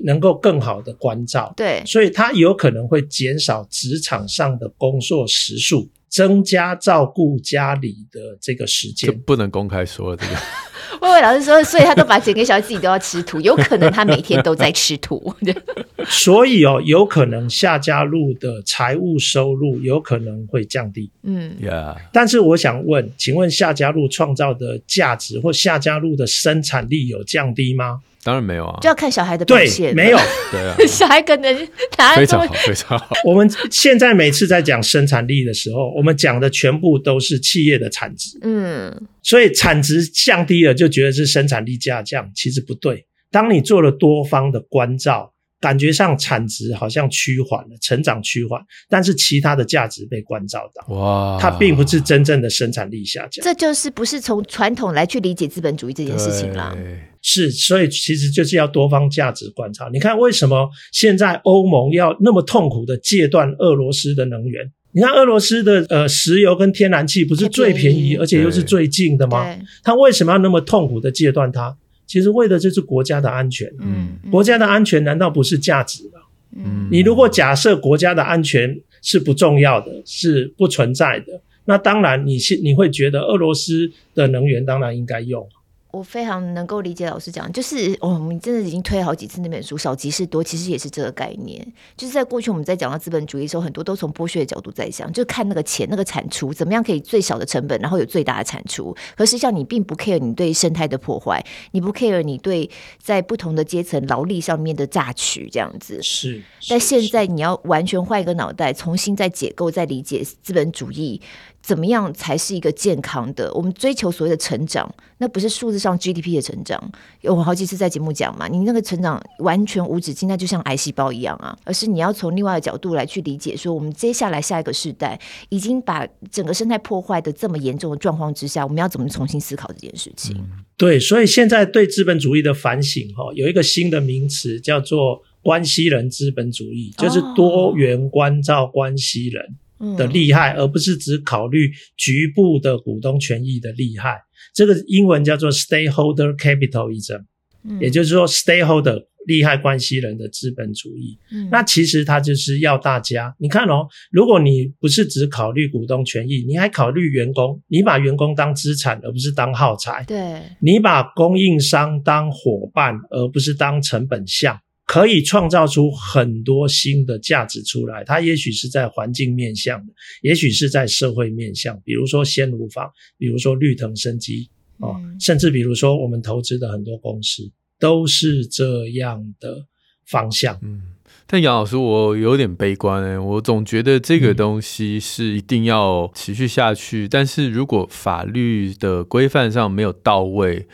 [0.03, 10.31] 能够更好的关照，对，所以他有可能会减少职场上的工作时数，增加照顾家里的这个时间，不能公开说这个。
[11.01, 15.33] 魏魏老师说，所以他都把整个小孩，自己都要吃土，有可能他每天都在吃土。
[16.07, 21.09] 所以哦，有可能夏家路的财务收入有可能会降低。
[21.23, 21.95] 嗯，Yeah。
[22.13, 28.01] 但是我想问，请问夏家路创造的价值或夏家路的生产力有降低吗？
[28.25, 29.93] 当然没有啊，就要看小孩的表现。
[29.93, 30.17] 对，没有，
[30.51, 33.11] 对啊， 小孩可能他非常好，非常好。
[33.23, 38.39] 我们现在每次在讲生产力的时候，我们讲的全部都是企业的产值。
[38.41, 43.05] 嗯，所以产值降低了，就觉得是生产力下降，其实不对。
[43.29, 45.31] 当你做了多方的关照。
[45.61, 53.43] 感觉上产值好像趋缓了，成长趋缓，但是其他的价值被关照到，哇，它并不是真正的生产力下降。
[53.43, 56.75] 这就是不是从传统来去理解资本主义这件事情啦。
[57.21, 59.89] 是，所以其实就是要多方价值观察。
[59.91, 64.71] 你看，为什么现在欧盟要那么痛苦的戒断俄罗斯的能源？
[64.91, 69.57] 你看，俄罗斯的呃石油跟天然气不是最便宜，而且又是最近的吗？
[69.83, 71.75] 它为什么要那么痛苦的戒断它？
[72.05, 73.71] 其实为的就是国家的安全。
[73.79, 76.21] 嗯，国家的安全难道不是价值吗？
[76.57, 85.47] 嗯，你如果假设国家的安全是不重要的，是不存在的，那当然你是你会觉得俄罗斯的能源当然应该用。
[85.95, 91.65] 我非常能够理解老师讲，就是哦，我们真的已经推了好几次那本书，少即是多，其实也是这个概念。
[91.95, 98.93] 就是在过去我们在讲到资本主义的时候，很多都从剥削的角度在想，就看那个钱、那个产出怎么样可以最小的成本，然后有最大的产出。
[99.15, 101.41] 可实际上你并不 care 你对生态的破坏，
[101.71, 102.69] 你不 care 你对
[103.01, 106.03] 在不同的阶层劳力上面的榨取这样子。
[106.03, 111.21] 是，但现在你要完全换一个脑袋，重新再解构、再理解资本主义。
[111.61, 113.51] 怎么样才是一个健康的？
[113.51, 114.87] 我们追求所谓的成长，
[115.17, 116.91] 那不是数字上 GDP 的成长。
[117.21, 121.57] 有好几次在节目讲嘛，你那个成长完全无止境，那就像癌细胞一样啊。
[121.63, 125.19] 而是你要从另外的角度来去理解，说我们接下来下一个世代
[125.49, 130.35] 已经把整个生态破坏的这么严重的状况之下，我们要怎么重新思考这件事情？
[130.37, 139.43] 嗯、对，所以现在对资本主义的反省，哈，有一个新的名词叫做关系人资本主义，就是多元关照关系人。
[139.43, 139.51] 哦
[139.97, 144.23] 的利害，而不是只考虑局部的股东权益的利害。
[144.55, 147.25] 这个英文叫做 stakeholder capitalism，
[147.63, 151.17] 嗯，也就是说 stakeholder 利害关系人的资本主义。
[151.31, 164.57] 嗯，那其实它就是要大家，你看哦，如果你不是只考虑股东权益，你还考虑员工，你把员工当资产而不是当耗材，对，你把供应商当伙伴而不是当成本项。
[164.85, 179.65] 可以创造出很多新的价值出来，它也许是在环境面向的，也许是在社会面向，比如说鲜乳坊，比如说绿藤生机，哦，甚至比如说我们投资的很多公司都是这样的
[180.05, 180.59] 方向。
[180.61, 180.83] 嗯，
[181.25, 190.67] 但杨老师，我有点悲观诶，我总觉得这个东西是一定要持续下去，嗯，但是如果法律的规范上没有到位。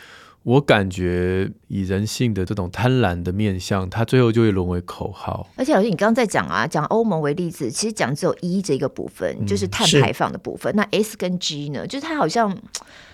[0.43, 5.47] 我感觉以人性的这种贪婪的面相，它最后就会沦为口号。
[5.55, 10.75] 而且老师，你刚刚在讲啊，讲欧盟为例子，其实讲只有 E 这个部分，嗯、就是碳排放的部分。
[10.75, 11.85] 那 S 跟 G 呢？
[11.85, 12.57] 就是它好像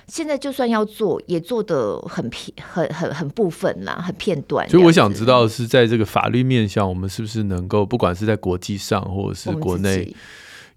[0.07, 4.69] 现在就算要做，也做的很片、很很很部分啦，很片段。
[4.69, 10.15] 所以我想知道是在这个法律面向，我们是不是能够，不管是在国际上或者是国内。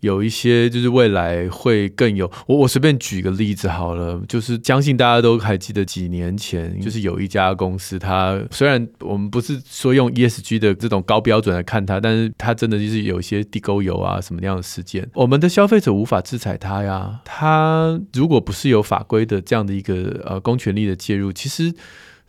[0.00, 2.30] 有一些就是未来会更有。
[2.46, 17.20] 我我随便举个例子好了，就是相信大家都还记得几年前，就是有一家公司，它虽然我们不是说用 ESG 的这种高标准来看它，但是它真的就是有一些地沟油啊什么样的事件，我们的消费者无法制裁它呀。
[17.24, 21.74] 它如果不是有法规的这样的一个呃公权力的介入，其实。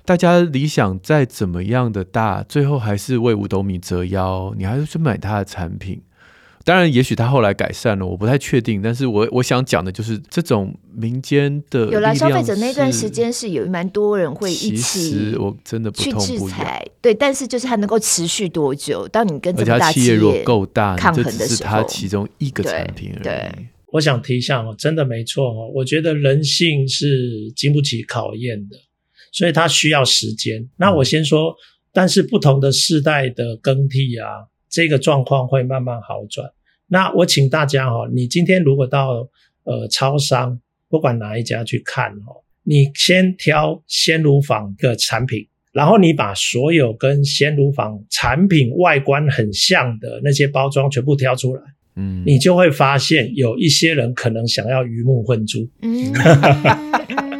[0.04, 6.02] 大家理想再怎么样的大，最后还是为五斗米折腰，你还是去买他的产品。
[6.64, 8.82] 当然，也许他后来改善了，我不太确定。
[8.82, 16.86] 但是我我想讲的就是这种民间的有来消费者那段时间是有蛮多人会一起，其实我真的不痛不痒，去制裁。
[17.02, 19.08] 对，但是就是它能够持续多久？
[19.08, 23.24] 当你跟这么大企业如果够大，抗衡的时候，这是它其中一个产品而已。
[23.24, 28.78] 对，对我想提一下哦，真的没错哦，我觉得人性是经不起考验的。
[29.34, 30.70] 所以它需要时间。
[30.76, 31.56] 那我先说，
[31.94, 34.28] 但是不同的世代的更替啊，
[34.72, 36.50] 这个状况会慢慢好转。
[36.88, 39.28] 那我请大家哈，你今天如果到
[39.66, 40.60] 呃超商，
[40.90, 51.62] 不管哪一家去看哦，你先挑鲜乳坊的产品，然后你把所有跟鲜乳坊产品外观很像的那些包装全部挑出来，
[51.96, 56.12] 嗯，你就会发现有一些人可能想要鱼目混珠，嗯。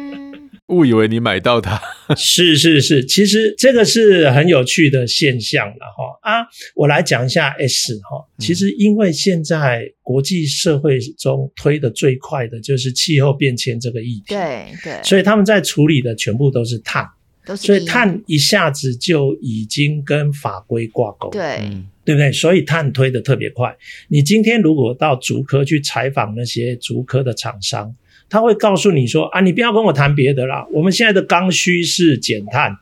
[0.72, 1.80] 误以为你买到它，
[2.16, 6.18] 是是是，其实这个是很有趣的现象了哈。
[6.22, 6.46] 啊！
[6.74, 17.06] 我来讲一下 S 哈，其实因为现在国际社会中推的最快的就是气候变迁这个议题，对对，所以他们在处理的全部都是碳，
[17.44, 21.60] 都是，所以碳一下子就已经跟法规挂钩，对。
[22.04, 22.32] 对不对？
[22.32, 23.72] 所以碳推的特别快。
[24.08, 27.94] 你今天如果到竹科去采访那些竹科的厂商。
[28.32, 32.74] 他会告诉你说啊，你不要跟我谈别的啦，我们现在的刚需是减碳，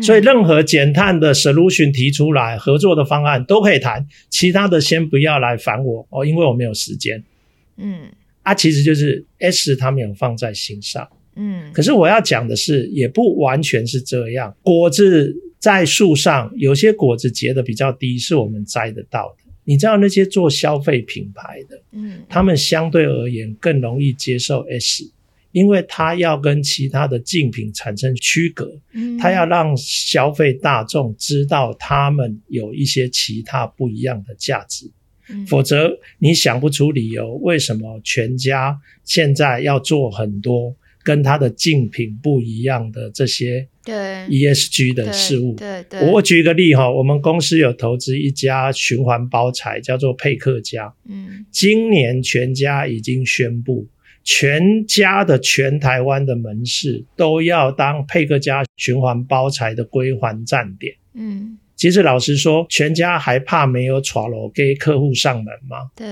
[0.00, 7.20] 所以任何减碳的 solution 提出来，合作的方案都可以谈，其他的先不要来烦我哦，因为我没有时间。
[7.78, 8.12] 嗯，
[8.44, 11.08] 啊，其实就是 S 他没有放在心上。
[11.34, 14.54] 嗯，可是我要讲的是，也不完全是这样。
[14.62, 19.41] 果子在树上，有些果子结的比较低，是我们摘得到的。
[19.64, 25.10] 你知道那些做消费品牌的，嗯，他们相对而言更容易接受 S，
[25.52, 34.90] 因为他要跟其他的竞品产生区隔，嗯，他要让消费大众知道他们有一些其他不一样的价值，
[35.28, 40.74] 嗯，否则你想不出理由为什么全家现在要做很多。
[41.04, 43.94] 跟它的竞品不一样的这些对
[44.28, 50.92] ESG 的事物，对对，我举一个例哈，我们公司有投资一家循环包材，叫做佩克家。
[51.08, 53.86] 嗯，今年全家已经宣布，
[54.22, 60.94] 全家的全台湾的门市都要当佩克家循环包材的归还站点。
[61.14, 65.90] 嗯，其实老实说，全家还怕没有闯楼给客户上门吗？
[65.96, 66.06] 对，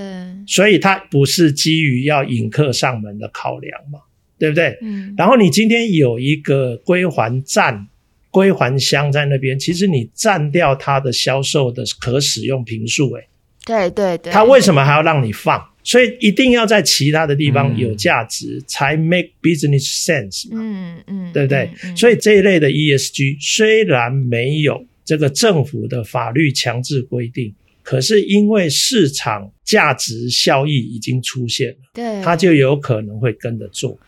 [0.45, 3.99] 所以它不是基于要引客上门的考量吗？
[4.41, 4.75] 对不对？
[4.81, 7.85] 嗯，然后你今天有一个归还站、
[8.31, 13.27] 归还箱在那边，其实你占掉它的销售的可使用坪数，哎，
[13.63, 15.63] 对对对，它为什么还要让你放？
[15.83, 21.69] 所以一定要在其他的地方有价值，嗯、才 make business sense 嘛，嗯嗯，对不对？
[21.83, 33.99] 嗯嗯、所以这一类的 ESG 虽然没有这个政府的法律强制规定，可是因为市场价值效益已经出现了，对，它就有可能会跟着做。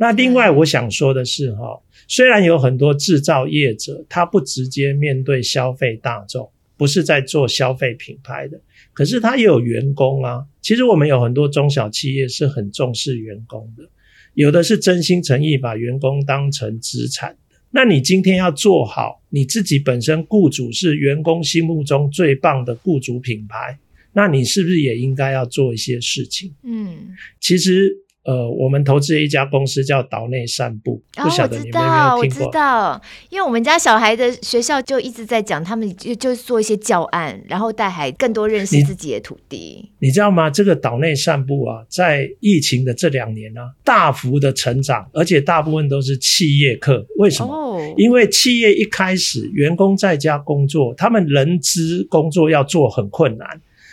[0.00, 8.60] 那另外我想说的是哈，虽然有很多制造业者，他不直接面对消费大众，不是在做消费品牌的，
[8.92, 10.44] 可是他也有员工啊。
[10.62, 13.90] 其实我们有很多中小企业是很重视员工的，
[14.34, 17.36] 有的是真心诚意把员工当成资产。
[17.72, 23.76] 那你今天要做好你自己本身雇主是员工心目中最棒的雇主品牌，
[24.12, 26.54] 那你是不是也应该要做一些事情？
[26.62, 28.04] 嗯，其实。
[28.28, 32.10] 呃，我们投资的一家公司叫岛内散步，不晓得你们有没有听过？
[32.10, 39.88] 哦，我知道，我知道，因为我们家小孩的学校就一直在讲，他们就就做一些教案，然后带孩子更多认识自己的土地。
[39.98, 40.50] 你，你知道吗？
[40.50, 47.06] 这个岛内散步啊，在疫情的这两年呢，啊，大幅的成长，而且大部分都是企业课。
[47.16, 47.50] 为什么？
[47.50, 53.48] 哦，因为企业一开始员工在家工作，他们人资工作要做很困难。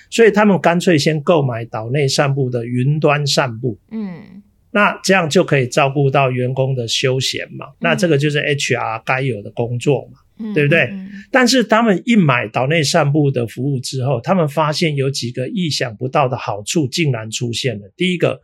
[0.09, 10.81] 所以他们干脆先购买岛内散步的云端散步，嗯，那这样就可以照顾到员工的休闲嘛，嗯、那这个就是 HR 该有的工作嘛，嗯、对不对？
[10.91, 17.91] 嗯、但是他们一买岛内散步的服务之后，他们发现有几个意想不到的好处竟然出现了。
[17.95, 18.41] 第一个，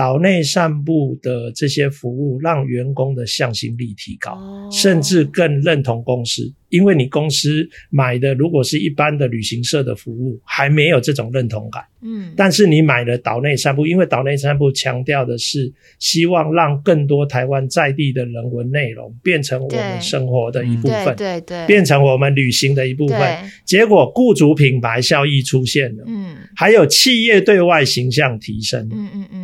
[0.00, 6.50] 岛内散步的这些服务，让员工的向心力提高，哦、甚至更认同公司。
[6.70, 11.82] 因为你公司买的如果是一般的旅行社的服务，还没有这种认同感。
[12.00, 23.20] 嗯，但是你买了岛内散步，因为岛内散步强调的是希望让更多台湾在地的人文内容变成我们生活的一部分，对对对，变成我们旅行的一部分。
[23.66, 29.39] 结果雇主品牌效益出现了，嗯，还有企业对外形象提升，嗯嗯嗯。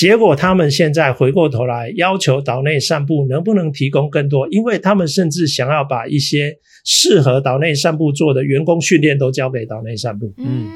[0.00, 10.32] 结果他们现在回过头来要求岛内散步能不能提供更多，因为他们甚至想要把一些适合岛内散步做的员工训练都交给岛内散步。
[10.38, 10.70] 嗯，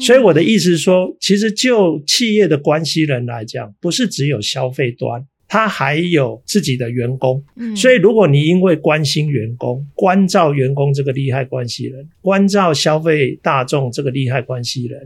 [0.00, 7.40] 所以我的意思是说，其实就企业的关系人来讲，不是只有消费端，他还有自己的员工。
[7.54, 15.00] 嗯，所以如果你因为关心员工、关照员工这个利害关系人，关照消费大众这个利害关系人，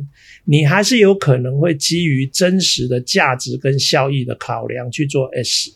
[0.46, 5.70] 你还是有可能会基于真实的价值跟效益的考量去做 S。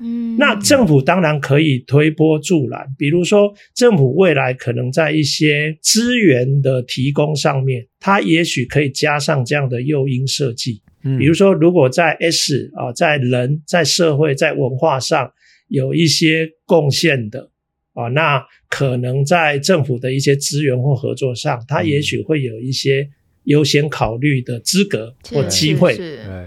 [0.00, 10.80] 嗯，那政府当然可以推波助澜，比如说政府未来可能在一些资源的提供上面，它也许可以加上这样的诱因设计。
[11.02, 15.32] 嗯，比如说如果在 S 啊，在人、在社会、在文化上
[15.68, 17.50] 有一些贡献的
[17.94, 23.08] 啊，那可能在政府的一些资源或合作上，他也许会有一些
[23.44, 25.98] 优先考虑的资格或机会。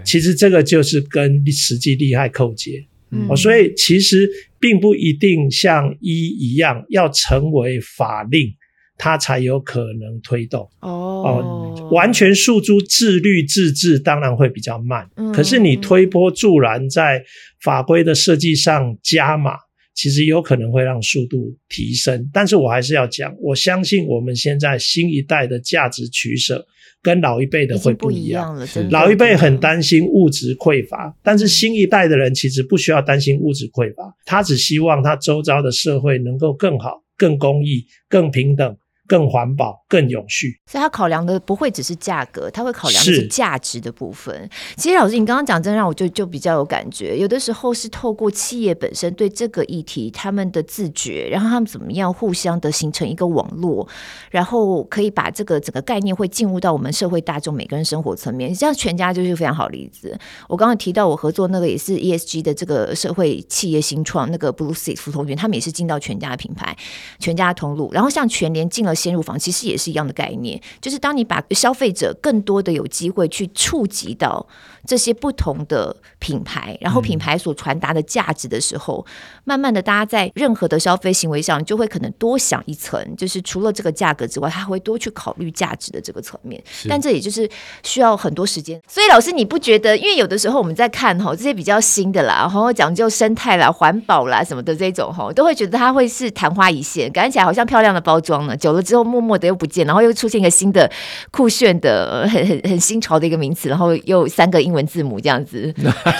[0.04, 2.84] 其实这个就是跟实际利害扣结。
[3.28, 4.26] 哦，所以其实
[4.58, 8.54] 并不一定像一一样要成为法令，
[9.02, 10.68] 它才有可能推动。
[10.78, 15.10] 哦，完全诉诸自律自治，当然会比较慢。
[15.34, 17.20] 可是你推波助澜，在
[17.60, 19.54] 法规的设计上加码，
[19.92, 22.30] 其实有可能会让速度提升。
[22.32, 26.64] 但是我还是要讲，我相信我们现在新一代的价值取舍。
[27.02, 28.90] 跟老一辈的会不一样，不一样了。
[28.92, 38.76] 老一辈很担心物质匮乏，但是新一代的人其实不需要担心物质匮乏，他只希望他周遭的社会能够更好、更公益、更平等。
[39.08, 44.48] 更环保、更永续，所以他考量的不会只是价格，他会考量的是价值的部分。
[44.76, 47.18] 其实老师，你刚刚讲，真让我就就比较有感觉。
[47.18, 53.86] 有的时候是透过企业本身对这个议题他们的自觉，然后他们怎么样互相的形成一个网络，
[54.30, 58.54] 然后可以把这个整个概念会进入到我们社会大众每个人生活层面。
[58.54, 60.16] 像全家就是非常好例子。
[60.48, 66.74] 我刚刚提到我合作那个也是 ESG 的这个社会企业新创，那个 Blue Six 福同源，他们也是进到全家的品牌、
[67.18, 68.91] 全家的通路，然后像全联进了。
[68.94, 74.46] 先入房其实也是一样的概念，就是当你把消费者更多的有机会去触及到
[74.86, 79.12] 这些不同的品牌，然后品牌所传达的价值的时候，嗯、
[79.44, 86.62] 慢慢的大家在任何的消费行为上就会可能多想一层，就是除了这个价格之外，他会多去考虑价值的这个层面。
[86.88, 87.48] 但这也就是
[87.82, 88.80] 需要很多时间。
[88.86, 89.96] 所以老师，你不觉得？
[89.96, 98.82] 因为有的时候我们在看哈这些比较新的啦，然后讲究生态啦、环保啦什么的这种哈，都会觉得它会是昙花一现，感觉起来好像漂亮的包装呢，久了。
[98.82, 100.90] 之后默默的又不见，然后又出现一个新的
[101.30, 105.72] 酷炫的、很很很新潮的一个名词，然后又三个英文字母这样子，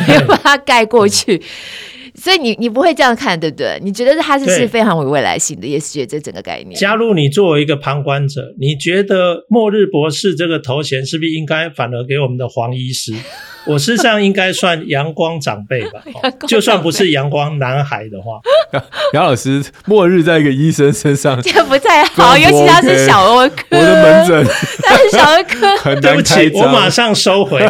[0.09, 1.43] 又 把它盖过去。
[2.15, 3.79] 所以你你不会这样看，对不对？
[3.83, 6.75] 你觉得他是是非常有未来性的，也是觉得这整个概念。
[6.79, 13.15] 加入你作为一个旁观者，你觉得末日博士这个头衔是不是应该反而给我们的黄医师？
[13.65, 16.03] 我身上应该算阳光长辈吧，
[16.49, 18.41] 就算不是阳光男孩的话，
[19.15, 24.45] 杨老师，末日在一个医生身上，这不太好，尤其他是小儿科，我的门诊，
[24.83, 27.61] 他是小儿科，对不起，我马上收回。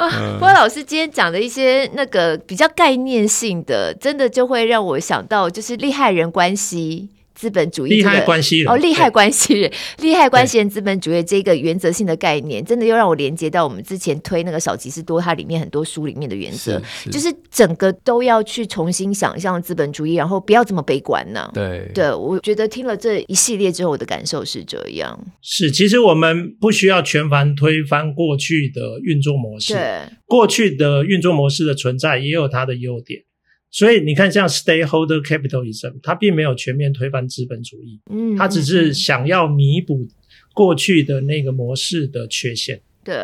[0.00, 7.10] 啊，不过老师今天讲的一些那个比较概念性的，真的就会让我想到，就是利害人关系。
[7.40, 16.78] 资本主义、这个、利害关系人哦，利害关系人，对利害关系人，资本主义这个原则性的概念，真的又让我连接到我们之前推那个少即是多，它里面很多书里面的原则，
[17.10, 21.50] 就是整个都要去重新想象资本主义，然后不要这么悲观呢、啊。
[21.54, 25.18] 对，对我觉得听了这一系列之后，我的感受是这样。
[25.40, 33.22] 是，其实我们不需要全盘推翻过去的运作模式，对，过去的运作模式的存在也有它的优点。
[33.70, 40.08] 所以你看，像 stakeholder capitalism，它并没有全面推翻资本主义，嗯，它只是想要弥补
[40.52, 42.82] 过去的那个模式的缺陷。
[43.02, 43.16] 对，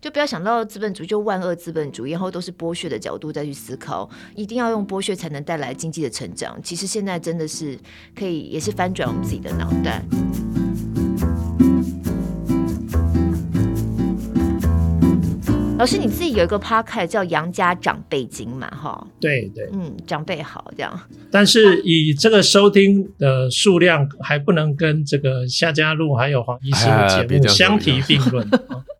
[0.00, 6.60] 就不要想到资本主义就万恶资本主义，然后都是剥削的角度再去思考，一定要用剥削才能带来经济的成长。
[6.62, 7.76] 其实现在真的是
[8.14, 10.04] 可以，也是翻转我们自己的脑袋。
[15.78, 18.66] 老师，你自己有一个 podcast 叫《杨家长辈经》嘛？
[18.68, 20.98] 哈，对对，嗯，长辈好这样。
[21.30, 28.48] 但是以这个收听的数量，还不能跟这个夏家路还有黄医师的节目相提并论。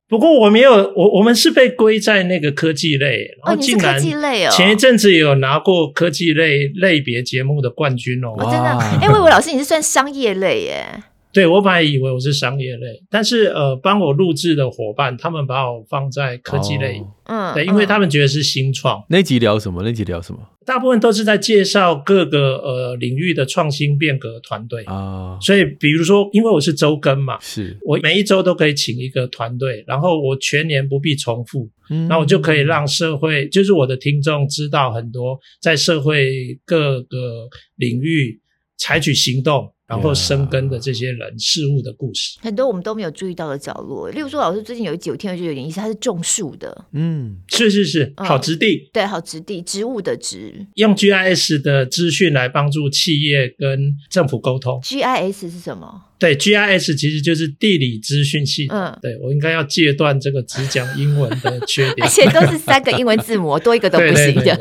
[0.06, 11.02] 不过我没有，我我们是被归在那个科技类，然后竟然科技类哦，前一阵子有拿过科技类类别节目的冠军哦，哦真的，哎，魏伟老师你是算商业类耶？
[11.36, 19.04] 对，我本来以为我是商业类，但是呃，帮我录制的伙伴他们把我放在科技类，嗯、哦，对，因为他们觉得是新创。
[19.10, 19.82] 那集聊什么？
[19.82, 20.40] 那集聊什么？
[20.64, 38.40] 大部分都是在介绍各个呃领域的创新变革团队啊，哦、所以比如说，因为我是周更嘛，是我每一周都可以请一个团队，然后我全年不必重复，嗯，那我就可以让社会，就是我的听众知道很多在社会各个领域
[38.78, 39.70] 采取行动。
[39.86, 44.10] 然后生根的这些人事物的故事，很多我们都没有注意到的角落。
[44.10, 54.80] 例如说，老师最近有一集我听了就有点意思，他是种树的，嗯，是是是，好植地，嗯、对，好植地，植物的植，用 GIS 的资讯来帮助企业跟政府沟通。
[54.82, 56.02] GIS 是什么？
[56.18, 58.78] 对，GIS 其实就是地理资讯系统。
[58.78, 64.52] 嗯，对，我应该要戒断这个只讲英文的缺点，而且都是三个英文字母，多一个都不行的。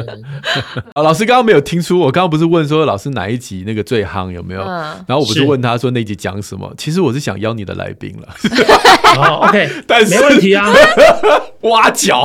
[0.93, 4.61] 啊， 老师刚刚没有听出，我刚刚不是问说老师哪一集那个最夯有没有？
[4.61, 6.73] 嗯、然后我不是问他说那集讲什么？
[6.77, 8.27] 其实我是想邀你的来宾了。
[9.17, 10.73] 哦， OK， 但是没问题啊。
[11.61, 12.23] 挖角，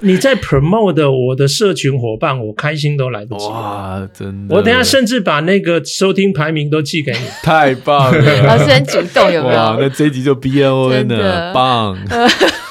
[0.00, 3.46] 你在 promote 我的社群伙伴，我开心都来不及。
[3.46, 4.54] 哇，真的！
[4.54, 8.55] 我等一下甚至把那个收听排名都寄给你，太棒了！
[8.56, 9.56] 老师很主动，有没有？
[9.56, 11.96] 哇，那这一集就 B N O N 了，棒！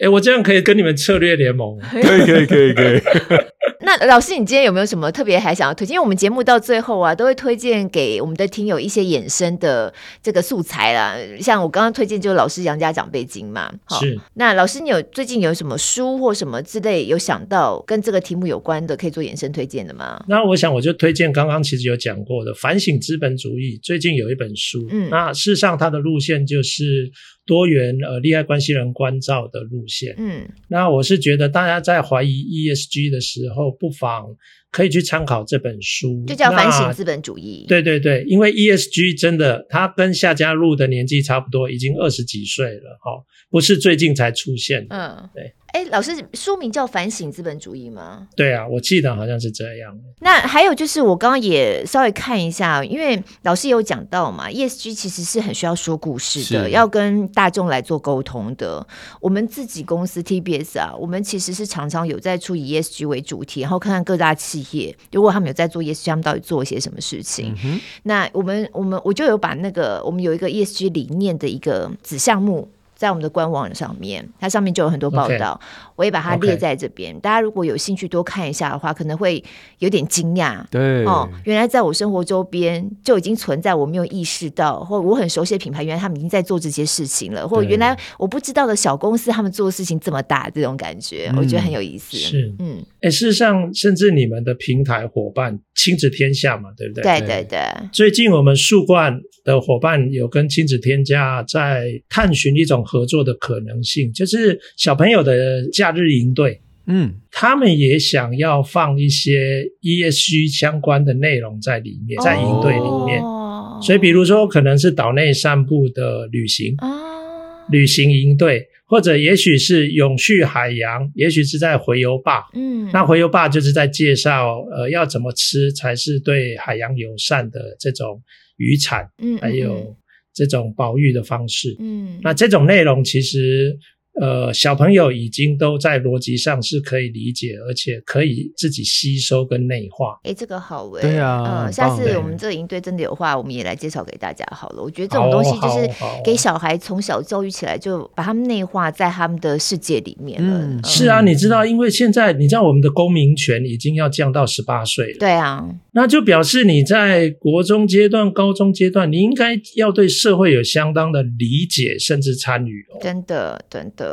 [0.00, 1.78] 哎，我这样可以跟你们策略联盟？
[1.90, 3.00] 可以，可以，可以，可以。
[3.80, 5.94] 那老师，你今天有没有什么特别还想要推荐？
[5.94, 9.92] 因为我们节目到最后啊，都会推荐给我们的听友一些衍生的
[10.22, 11.16] 这个素材啦。
[11.40, 13.72] 像我刚刚推荐就是老师杨家长辈经嘛。
[14.00, 14.18] 是。
[14.34, 20.20] 那老师，你有最近有什么书或什么之类有想到跟这个题目有关的，可以做衍生推荐的吗？
[20.28, 24.86] 那我想我就推荐刚刚其实有讲过的《反省资本主义》，最近有一本书。
[24.90, 25.08] 嗯。
[25.10, 27.10] 那事实上它的路线就是
[27.46, 30.14] 多元呃利害关系人关照的路线。
[30.18, 30.48] 嗯。
[30.68, 33.76] 那我是觉得大家在怀疑 ESG 的时候。
[33.78, 34.24] 不妨
[34.70, 37.64] 可以去参考这本书，就叫《反省资本主义》。
[37.68, 44.86] 对对对，因为 ESG 真的，他跟夏家璐的年纪差不多，已经二十几岁了，哈，不是最近才出现。
[44.88, 45.52] 嗯，对。
[45.72, 48.26] 哎，老师，书名叫《反省资本主义》吗？
[48.34, 49.94] 对啊，我记得好像是这样。
[50.20, 58.86] 那还有就是，我刚刚也稍微看一下，因为老师有讲到嘛，ESG 其实是很需要说故事的，要跟大众来做沟通的。
[59.20, 67.54] 我们自己公司 TBS 啊，我们其实是常常有在出以 ESG 为主题，然后看看各大企业，如果他们有在做 ESG，他们到底做一些什么事情。
[67.64, 72.68] 嗯、那我们我们我就有把那个我们有一个 ESG 理念的一个子项目。
[72.96, 75.92] 在我们的官网上面，它上面就有很多报道，Okay.
[75.96, 77.20] 我也把它列在这边。
[77.20, 79.44] 大家如果有兴趣多看一下的话，可能会
[79.80, 80.64] 有点惊讶。
[80.70, 92.16] 对哦，原来在我生活周边就已经存在，我没有意识到，或我很熟悉的品牌，原来他们已经在做这些事情了，或原来我不知道的小公司，他们做的事情这么大，这种感觉，嗯、我觉得很有意思。
[92.16, 97.02] 是，嗯，哎，事实上，甚至你们的平台伙伴亲子天下嘛，对不对？
[97.02, 97.60] 对对对。
[97.92, 102.85] 最近我们树冠的伙伴有跟亲子天下在探寻一种。
[102.86, 113.20] 合作的可能性，就是小朋友的假日营队，嗯，他们也想要放一些 ESG 相关的内容在里面，在营队里面。
[113.20, 128.22] 哦，所以比如说可能是岛内散步的旅行，哦，旅行营队，或者也许是永续海洋，也许是在回游坝，嗯，那回游坝就是在介绍，呃，要怎么吃才是对海洋友善的这种
[128.56, 129.96] 渔产，嗯，还有。
[130.36, 133.76] 这种保育的方式，嗯，那这种内容其实。
[134.20, 140.18] 呃，小朋友已经都在逻辑上是可以理解，而且可以自己吸收跟内化。
[140.22, 144.82] 哎，这个好哎，对啊，嗯，下次我们这个营队真的有话，我们也来介绍给大家好了。
[144.82, 145.90] 我觉得这种东西就是
[146.24, 150.60] 给小孩从小教育起来，就把他们内化在他们的世界里面了。
[150.62, 155.18] 嗯，是啊，你知道，因为现在你知道我们的公民权已经要降到十八岁了。
[155.18, 155.62] 对啊，
[155.92, 162.98] 那就表示你在国中阶段、高中阶段，你应该要对社会有相当的理解，甚至参与哦。
[163.02, 164.05] 真的，真的。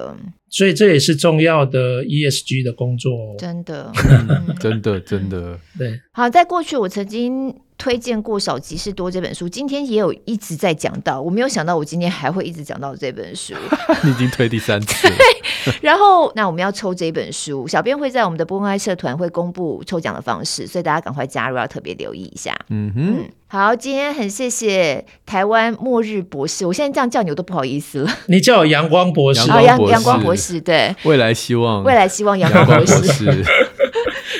[0.49, 3.91] 所以这也是重要的 ESG 的工作，真的，
[4.59, 5.99] 真的，真的，对。
[6.11, 13.53] 好，在过去我曾经推荐过《少即是多》这本书，今天也有一直在讲到，我没有想到我今天还会一直讲到这本书。
[14.03, 15.15] 你已经推第三次了。
[15.83, 22.57] 然后，那我们要抽这本书，小编会在我们的播公开社团会公布抽奖的方式，所以大家赶快加入，要特别留意一下。
[22.69, 23.17] 嗯哼。
[23.17, 28.09] 嗯好，今天很谢谢台湾末日博士，我现在这样叫你我都不好意思了。
[28.25, 33.45] 你叫我阳光博士，阳阳光博士，对，未来希望，未来希望阳光博士。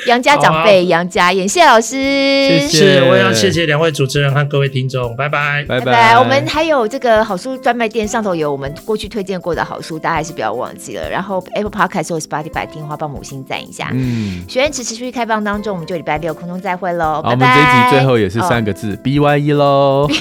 [0.06, 6.18] 杨家长辈杨家燕，谢谢老师，谢谢，我也要谢谢两位主持人和各位听众，拜拜，拜拜。
[6.18, 11.08] 我们还有这个好书专卖店上头有我们过去推荐过的好书，大家还是不要忘记了。
[11.08, 13.90] 然后 Apple Podcast 或 Spotify 听话帮母星赞一下。
[13.92, 17.22] 嗯，学员池持续开放当中，我们就礼拜六空中再会喽。
[17.22, 17.34] 拜拜。
[17.34, 20.08] 我们这一集最后也是三个字、哦、B Y E 喽。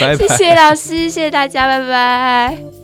[0.00, 2.77] 拜拜，谢谢老师，谢谢大家，拜拜。